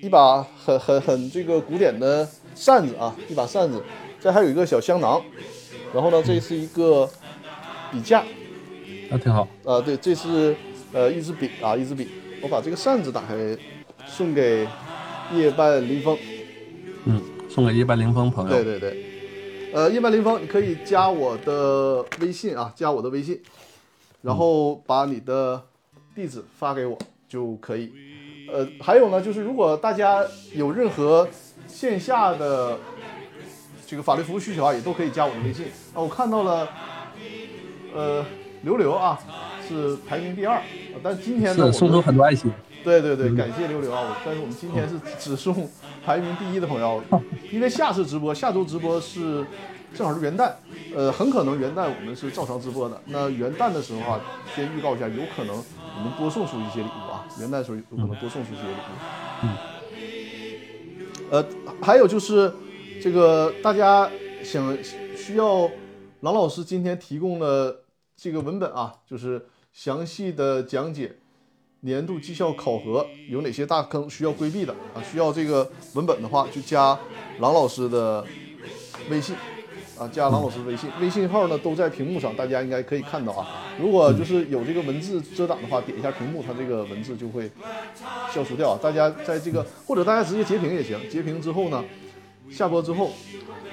[0.00, 3.82] 一把很很很这个古典的扇子啊，一把扇子，
[4.20, 5.22] 这还有一个小香囊，
[5.92, 7.08] 然后呢，这是一个
[7.90, 8.24] 笔架，
[9.10, 10.54] 那挺好啊，对，这是
[10.92, 12.08] 呃一支笔啊，一支笔，
[12.40, 13.56] 我把这个扇子打开，
[14.06, 14.68] 送给
[15.34, 16.16] 夜半临风，
[17.04, 19.04] 嗯，送给夜半临风朋友，对对对。
[19.72, 23.40] 呃，夜半临风，你可以加我的微信啊，加我的微信，
[24.22, 25.62] 然后把你的
[26.14, 26.96] 地址发给我
[27.28, 27.92] 就可以。
[28.52, 30.24] 呃，还有呢，就是如果大家
[30.54, 31.28] 有任何
[31.66, 32.78] 线下的
[33.86, 36.00] 这个法律服务需求啊，也都可以加我的微信啊。
[36.00, 36.68] 我看到了，
[37.94, 38.24] 呃，
[38.62, 39.18] 刘刘啊
[39.68, 40.60] 是排名第二，
[41.02, 42.50] 但今天呢，送出很多爱心。
[42.84, 44.16] 对对对，感谢刘刘啊！
[44.24, 45.68] 但是我们今天是只送
[46.06, 47.02] 排名第一的朋友，
[47.50, 49.44] 因为下次直播，下周直播是
[49.94, 50.52] 正好是元旦，
[50.94, 52.98] 呃，很可能元旦我们是照常直播的。
[53.06, 54.20] 那元旦的时候啊，
[54.54, 57.07] 先预告一下，有可能我们多送出一些礼物啊，
[57.38, 58.74] 元旦的时候有可能多送出一些礼物。
[59.42, 59.56] 嗯。
[61.30, 61.44] 呃，
[61.82, 62.52] 还有就是
[63.02, 64.10] 这个大家
[64.42, 64.76] 想
[65.16, 65.70] 需要
[66.20, 67.80] 郎老师今天提供的
[68.16, 71.18] 这个文本啊，就是详细的讲解
[71.80, 76.98] 年度绩效考核有哪些大坑需要规避的啊，需要这个文本的话，就加
[77.40, 78.24] 郎老师的
[79.10, 79.36] 微信。
[79.98, 83.66] 啊，加郎老师微信，微信号呢都在屏幕上，大家应该可以看到啊。
[83.80, 87.50] 如果就是有这个文字遮挡的话，点一下屏幕，它这个文字就会
[88.32, 88.76] 消除掉。
[88.76, 91.84] 大家在这个或者大家直接截屏也行，截屏之后呢，
[92.50, 93.10] 下播之后，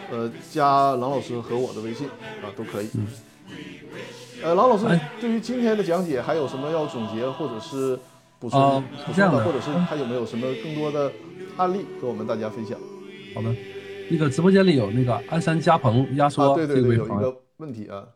[0.09, 2.89] 呃，加郎老师和我的微信啊都可以。
[4.43, 4.85] 呃，郎老师
[5.21, 7.99] 对于今天的讲解还有什么要总结或者是
[8.39, 11.11] 补充补充的，或者是还有没有什么更多的
[11.57, 12.77] 案例和我们大家分享？
[13.35, 13.74] 好的。
[14.09, 18.07] 那个直播间里有那个鞍山嘉鹏压缩对对对，有一个，问题啊，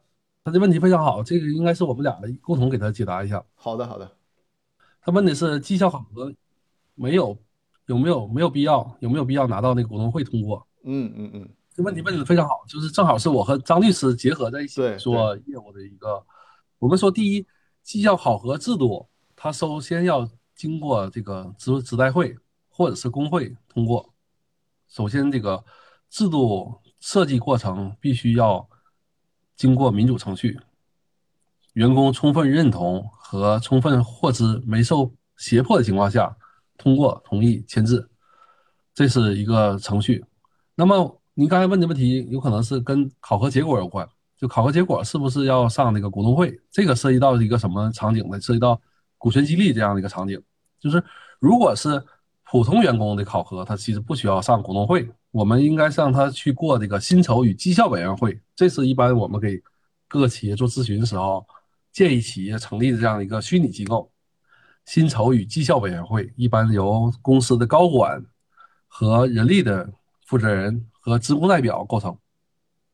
[0.44, 3.44] 他这问题非常好，这个应该是我们俩的共同给他解答一下。
[3.56, 4.10] 好的，好的。
[5.02, 6.32] 他问的是绩效考核
[6.96, 7.38] 没有
[7.88, 10.66] 有没有没有必要有没有必要拿到那个股东会通过？
[10.84, 16.24] 嗯嗯嗯，这问题问的非常好，就是正好是我和张律师结合在一起做业务的一个。
[16.78, 17.46] 我们说第一，
[17.82, 22.36] 绩效考核制度它首先要经过这个职职代会
[22.68, 24.14] 或者是工会通过。
[24.88, 25.64] 首先，这个
[26.10, 28.68] 制度设计过程必须要
[29.56, 30.60] 经过民主程序，
[31.74, 36.36] 员工充分认同和充分获知，没受胁迫的情况下
[36.78, 38.10] 通过同意签字，
[38.94, 40.26] 这是一个程序。
[40.76, 44.08] 那么您刚才问的问题有可能是跟考核结果有关，
[44.38, 46.60] 就考核结果是不是要上那个股东会？
[46.72, 48.42] 这个涉及到一个什么场景呢？
[48.42, 48.82] 涉及到
[49.18, 50.42] 股权激励这样的一个场景，
[50.80, 51.04] 就是
[51.40, 52.04] 如果是。
[52.52, 58.40] 普通员工的考核，他其实不需要上股东会，我们应该让他去过这个薪酬与绩效委员会。
[58.56, 59.62] 这是一般我们给
[60.08, 61.46] 各个企业做咨询的时候，
[61.92, 64.12] 建议企业成立的这样一个虚拟机构——
[64.86, 68.20] 薪酬与绩效委员会，一般由公司的高管
[68.88, 69.88] 和人力的
[70.26, 72.18] 负责人和职工代表构成，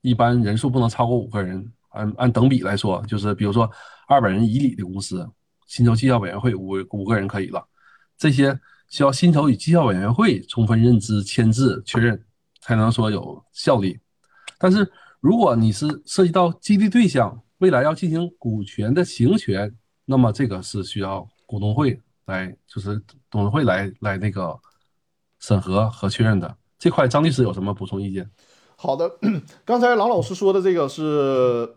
[0.02, 1.72] 一般人数不能超过五个人。
[1.90, 3.70] 按按等比来说，就是比如说
[4.10, 5.26] 二百人以里的公司，
[5.68, 7.66] 薪酬绩效委员会五五个人可以了。
[8.18, 8.60] 这些。
[8.90, 12.24] 需要薪酬与绩效委员会充分认知、签字确认，
[12.62, 14.00] 才能说有效力。
[14.58, 19.74] 但是，如果你是涉及到激励对象，未来要进行股权的行权，
[20.06, 24.58] 那么这个是需要股东会来，就是董事会来来那个
[25.40, 26.56] 审核和确认的。
[26.78, 28.30] 这块，张律师有什么补充意见？
[28.76, 29.10] 好的，
[29.66, 31.76] 刚才郎老师说的这个是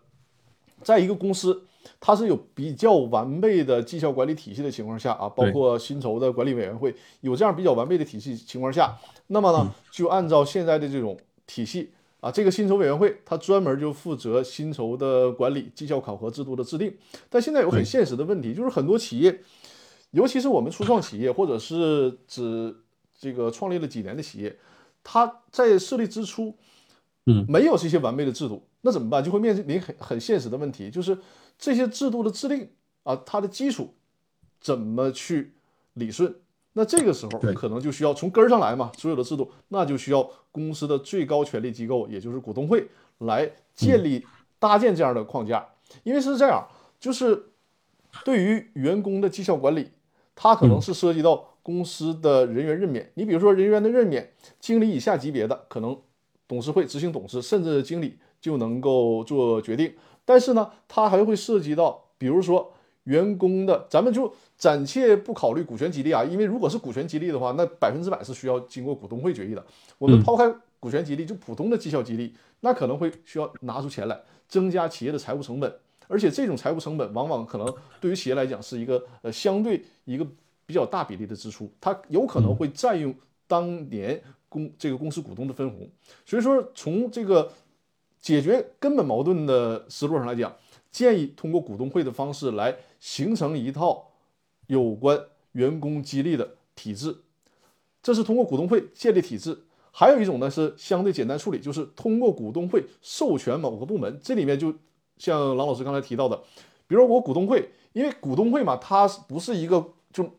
[0.83, 1.65] 在一个公司。
[1.99, 11.17] 它是有比较完备的绩效管理体系的情况下啊，包括薪酬的管理委员会有这样比较完备的体系情况下，那么呢，就按照现在的这种
[11.47, 16.93] 体系啊，这个薪酬委员会它专门就负责薪酬的管理、绩效考核制度的制定。
[17.29, 19.41] 但现在有很现实的问题，就是很多企业，
[20.11, 22.75] 尤其是我们初创企业或者是指
[23.17, 24.55] 这个创立了几年的企业，
[25.03, 26.53] 它在设立之初，
[27.25, 29.23] 嗯，没有这些完备的制度，那怎么办？
[29.23, 31.17] 就会面临很很现实的问题，就是。
[31.59, 32.69] 这些制度的制定
[33.03, 33.93] 啊，它的基础
[34.59, 35.53] 怎么去
[35.93, 36.33] 理顺？
[36.73, 38.91] 那这个时候可能就需要从根儿上来嘛。
[38.97, 42.87] 所有的制度，那就需要公司的最高权力机构，也就是股东会
[43.17, 44.25] 来建立
[44.57, 45.67] 搭建这样的框架。
[46.03, 46.65] 因为是这样，
[46.99, 47.51] 就是
[48.23, 49.89] 对于员工的绩效管理，
[50.35, 53.11] 它可能是涉及到公司的人员任免。
[53.15, 55.99] 你比如说人员的任免，经理以下级别的，可能
[56.47, 59.93] 董事会、执行董事甚至经理就能够做决定。
[60.29, 62.71] 但是呢，它还会涉及到，比如说
[63.05, 69.65] 员工的，咱们就暂且不考虑股权激励啊，因为如果是股权激励的话，那百分之百是需要经过股东会决议的。
[69.97, 70.47] 我们抛开
[70.79, 75.75] 股权激励，就普通的绩效激励，那可能会需要拿出钱来增加企业的财务成本，
[76.07, 80.23] 而且这种财务成本往往可能对于企业来讲是一个呃相对一个
[80.67, 83.11] 比较大比例的支出，它有可能会占用
[83.47, 85.89] 当年公这个公司股东的分红，
[86.23, 87.51] 所以说从这个。
[88.21, 90.53] 解决根本矛盾的思路上来讲，
[90.91, 94.11] 建议通过股东会的方式来形成一套
[94.67, 95.17] 有关
[95.53, 97.15] 员工激励的体制。
[98.03, 99.63] 这是通过股东会建立体制。
[99.91, 104.19] 还有一种呢是相对简单处理，就是通过股东会授权某个部门。
[104.21, 104.73] 这里面就
[105.17, 106.39] 像郎老师刚才提到的，
[106.87, 110.29] 比如我股东会，因为股东会嘛，它不是一个就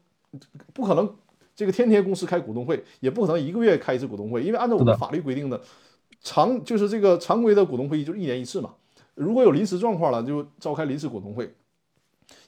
[0.72, 1.16] 不可能
[1.56, 5.60] 这个天天公司开股东会，也不可能一个月开一次股东会，因为按照我们法律规定的。
[6.22, 8.74] 常就是这个常规的股东会议就是一年一次嘛，
[9.14, 11.54] 如果有临时状况了，就召开临时股东会，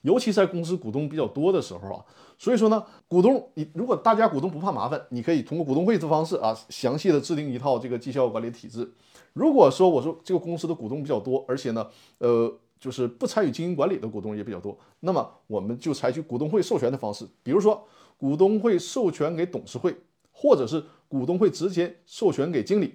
[0.03, 2.05] 尤其在公司股东比较多的时候啊，
[2.37, 8.93] 所以说呢，股东你如果大家股东不怕麻烦，你可以通过股东会的方式啊，详细的制定一套这个绩效管理体制。
[9.33, 11.87] 如果说我说这个公司的股东比较多，而且呢，
[12.19, 17.83] 呃，就是不参与经营管理的股东也比较多，那么我们就采取股东会授权的方式，比如说
[18.19, 19.97] 股东会授权给董事会。
[20.35, 22.95] 或者是股东会直接授权给经理，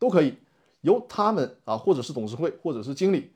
[0.00, 0.34] 都可以
[0.80, 3.30] 由他们啊，或者是董事会，或者是经理，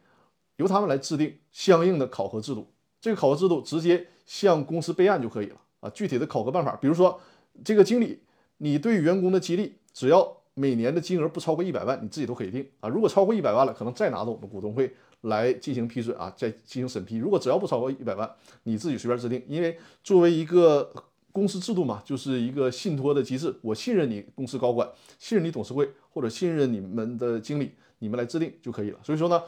[0.57, 2.67] 由他们来制定相应的考核制度。
[3.01, 5.91] 这个考核制度直接向公司备案就可以了啊。
[5.91, 7.21] 具体的考核办法，比如说
[7.63, 8.19] 这个经理，
[8.57, 12.89] 你对员工的激励，只要每年的金额不超过一百万，你自己都可以定啊。
[12.89, 14.91] 如果超过一百万了，可能再拿到我们股东会
[15.21, 17.17] 来进行批准啊，再进行审批。
[17.17, 18.31] 如果只要不超过一百万，
[18.63, 19.45] 你自己随便制定。
[19.47, 20.91] 因为作为一个
[21.35, 28.99] 公司制度嘛，就是一个信托的机制，我信任你公司高管，信任你董事会，或者信任你们的经理，你们来制定就可以了。
[29.03, 29.43] 所以说呢，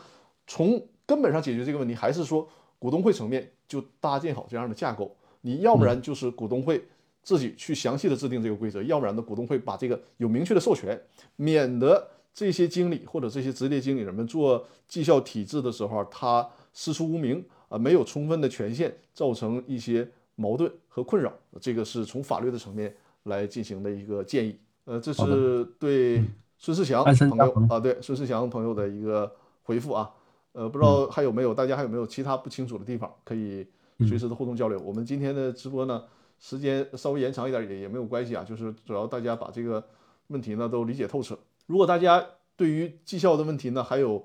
[0.46, 2.46] 从根本上解决这个问题，还是说。
[2.78, 6.86] 股东会层面就搭建好这样的架构，你要不然就是股东会
[7.22, 11.00] 自己去详细的制定这个规则，要不然呢股东会把这个有明确的授权，
[11.36, 20.06] 免得这些经理或者这些职业经理人们做绩效体制的时候，他师出无名啊，没有充分的权限，造成一些
[20.36, 21.32] 矛盾和困扰。
[21.60, 24.56] 这个是从法律的层面来进行的一个建议。
[24.84, 26.22] 呃，这是对
[26.56, 29.34] 孙世强朋友啊，对孙世强朋友的一个
[29.64, 30.10] 回复啊。
[30.52, 33.66] 呃，不知道还有没有大家还有没有其他不清楚的地方，可以
[34.08, 34.80] 随时的互动交流。
[34.80, 36.04] 我们今天的直播呢，
[36.38, 39.84] 时间稍微延长一点也也没有关系啊，就是主要大家把这个
[40.28, 41.38] 问题呢都理解透彻。
[41.66, 42.24] 如果大家
[42.56, 44.24] 对于绩效的问题呢还有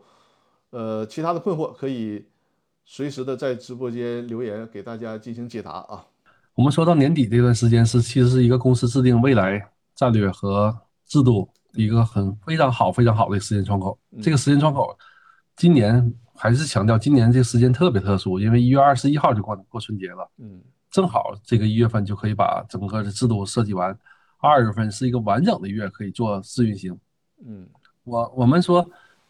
[0.70, 2.24] 呃其他的困惑，可以
[2.94, 6.06] 随时的在直播间留言给大家进行解答啊。
[6.56, 9.66] 我们说到年底这段时间是其实是一个公司制定未来
[9.96, 13.98] 战略和制度一个很非常好非常好的时间窗口。
[14.22, 14.94] 这个时间窗口
[15.56, 16.14] 今年。
[16.34, 23.96] 还是强调，今年这个时间特别特殊，因为一月二十一号就过过春节了，嗯，正好这个一月份就可以把整个的制度设计完，
[24.40, 26.98] 二月份是一个完整的月，可以做试运行。
[27.46, 27.70] 嗯，
[28.06, 28.84] 我我们说，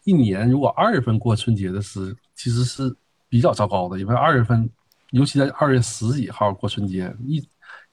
[0.04, 2.96] 一年如果二月份过春节的是，其实是
[3.32, 4.68] 比较糟糕的，因为二月份，
[5.12, 7.42] 尤其在二月十几号过春节，一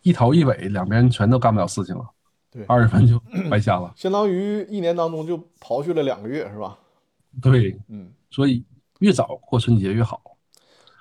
[0.02, 2.04] 一头一尾两边全都干不了事情了，
[2.52, 3.18] 对，二月份就
[3.50, 6.78] 白瞎了，相当于一年当中就刨去了两个月，是吧？
[7.42, 8.66] 对，嗯，所以。
[9.00, 10.22] 越早过春节越好。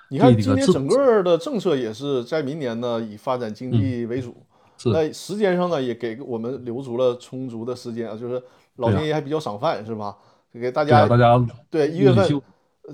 [0.08, 4.36] 你看，今年整个的政策也是在明年呢，以发展经济为主。
[4.84, 8.40] 那时间上呢，也给我们留足了充足的时间啊，就是
[8.76, 10.16] 老天爷还比较赏饭，是吧？
[10.52, 12.24] 给大家，大家对一月份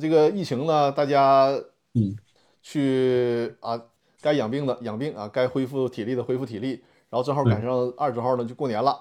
[0.00, 1.48] 这个疫情呢，大家
[1.94, 2.16] 嗯
[2.62, 3.80] 去啊，
[4.20, 9.00] 该养病的养病啊，该恢复体力的恢复体力，然后正好赶上二十号呢就过年了。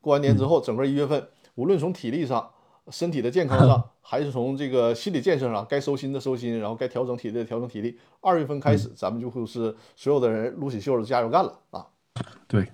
[0.00, 2.50] 过完年之后，整个一月份，无论从体力上。
[2.90, 7.96] 身体的健康上， 还是从这个心理建设上，该收心的收心，然后该调整体力的调整体力。
[8.20, 11.86] 二月份开始，咱们就会是所有的人撸起袖子加油干了啊！
[12.48, 12.66] 对，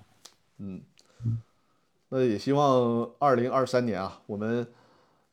[0.57, 0.81] 嗯，
[2.09, 4.65] 那也希望二零二三年啊，我们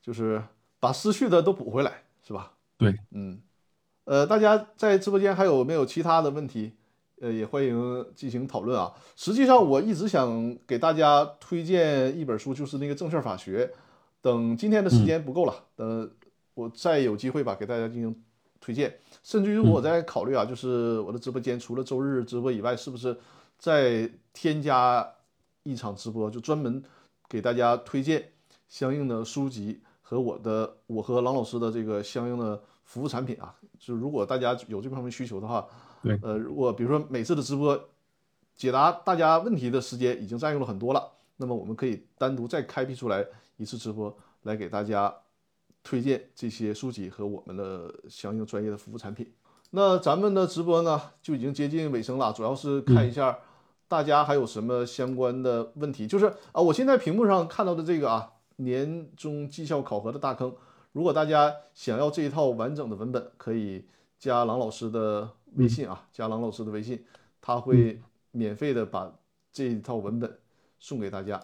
[0.03, 0.43] 就是
[0.79, 2.53] 把失去的都补回来，是吧？
[2.79, 3.41] 对，嗯，
[4.05, 6.73] 呃，大家在直播间还有没有其他的问题？
[7.21, 8.93] 呃，也欢迎进行讨论啊。
[9.15, 13.67] 实际上，我一直想给大家推荐一本书，就是那个《证券法学》。
[14.21, 16.11] 等今天的时间不够了，等
[16.55, 18.25] 我再有机会吧，给大家进行
[18.59, 18.99] 推荐。
[19.23, 23.17] 甚至于我在考虑啊，就是我的直播间除了周日直播以外，是不是
[23.59, 25.07] 再添加
[25.63, 26.83] 一场直播，就专门
[27.29, 28.33] 给大家推荐
[28.67, 33.53] 相应的书籍和我的我和郎老师的这个相应的服务产品啊。
[33.81, 35.67] 就如果大家有这方面需求的话，
[36.01, 37.89] 对，呃，如果比如说每次的直播
[38.55, 41.03] 解答大家问题的时间已经占用了很多了，
[41.39, 43.27] 那么我们可以单独再开辟出来。
[43.57, 45.15] 一次直播来给大家
[45.85, 49.33] 推荐这些书籍和我们的相应专业的服务产品。
[49.71, 53.39] 那咱们的直播呢就已经接近尾声了，主要是看一下
[53.87, 56.05] 大家还有什么相关的问题。
[56.05, 60.55] 就是啊，我现在屏幕上看到的这个啊，年终绩效考核的大坑。
[60.93, 63.85] 如果大家想要这一套完整的文本，可以
[64.19, 67.05] 加郎老师的微信啊，加郎老师的微信，
[67.41, 68.01] 他会
[68.31, 69.13] 免费的把
[69.53, 70.39] 这一套文本
[70.79, 71.41] 送给大家。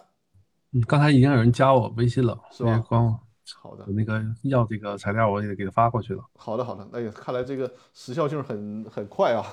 [0.71, 2.79] 嗯，刚才已经有人加我微信了，是吧？
[2.87, 3.19] 光
[3.55, 6.23] 好的，那个要这个材料，我也给他发过去了。
[6.37, 9.43] 好的，好的，那也看来这个时效性很很快啊。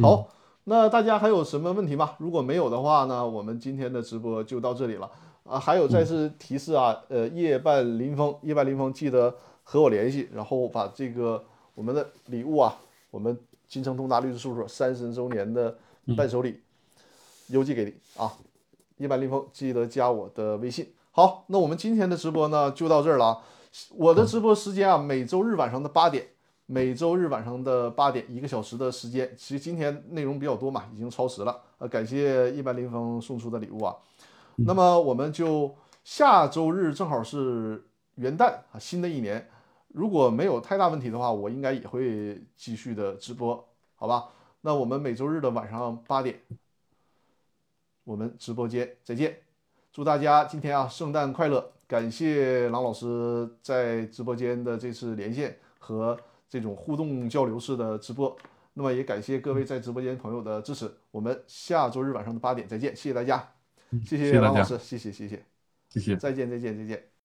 [0.00, 0.28] 好，
[0.64, 2.14] 那大家还有什么问题吗？
[2.18, 5.10] 如果没有的话呢，我们今天的直播就到这里了
[5.48, 5.58] 啊。
[5.58, 11.44] 还有再次提示啊，呃，夜半临风，夜半临风，记得和我联系，然后把这个
[11.74, 12.76] 我们的礼物啊，
[13.10, 15.76] 我们金城通达律师事务所三十周年的
[16.16, 16.60] 伴手礼
[17.48, 18.32] 邮寄给你啊。
[18.98, 20.90] 夜半临风，记得加我的微信。
[21.10, 23.42] 好，那我们今天的直播呢就到这儿了。
[23.94, 26.26] 我的直播时间啊，每周日晚上的八点，
[26.64, 29.30] 每周日晚上的八点，一个小时的时间。
[29.36, 31.60] 其实今天内容比较多嘛，已经超时了。
[31.76, 33.94] 呃，感谢夜半临风送出的礼物啊。
[34.56, 37.84] 那么我们就下周日正好是
[38.14, 39.48] 元旦啊，新的一年。
[39.88, 44.28] 如果没有太大问题的话，我应该也会继续的直播，好吧？
[44.60, 46.40] 那我们每周日的晚上八点。
[48.04, 49.38] 我们直播间再见。
[49.92, 51.72] 祝大家今天啊圣诞快乐！
[51.88, 58.36] 感谢郎老师在直播间的这次连线和这种互动交流式的直播。
[58.74, 60.92] 那么也感谢各位在直播间朋友的支持。
[61.10, 63.55] 我们下周日晚上的八点再见，谢谢大家，
[64.04, 65.42] 谢谢谢大家郎老师，谢谢谢谢，
[65.90, 66.16] 谢谢。
[66.16, 67.15] 再见再见再见。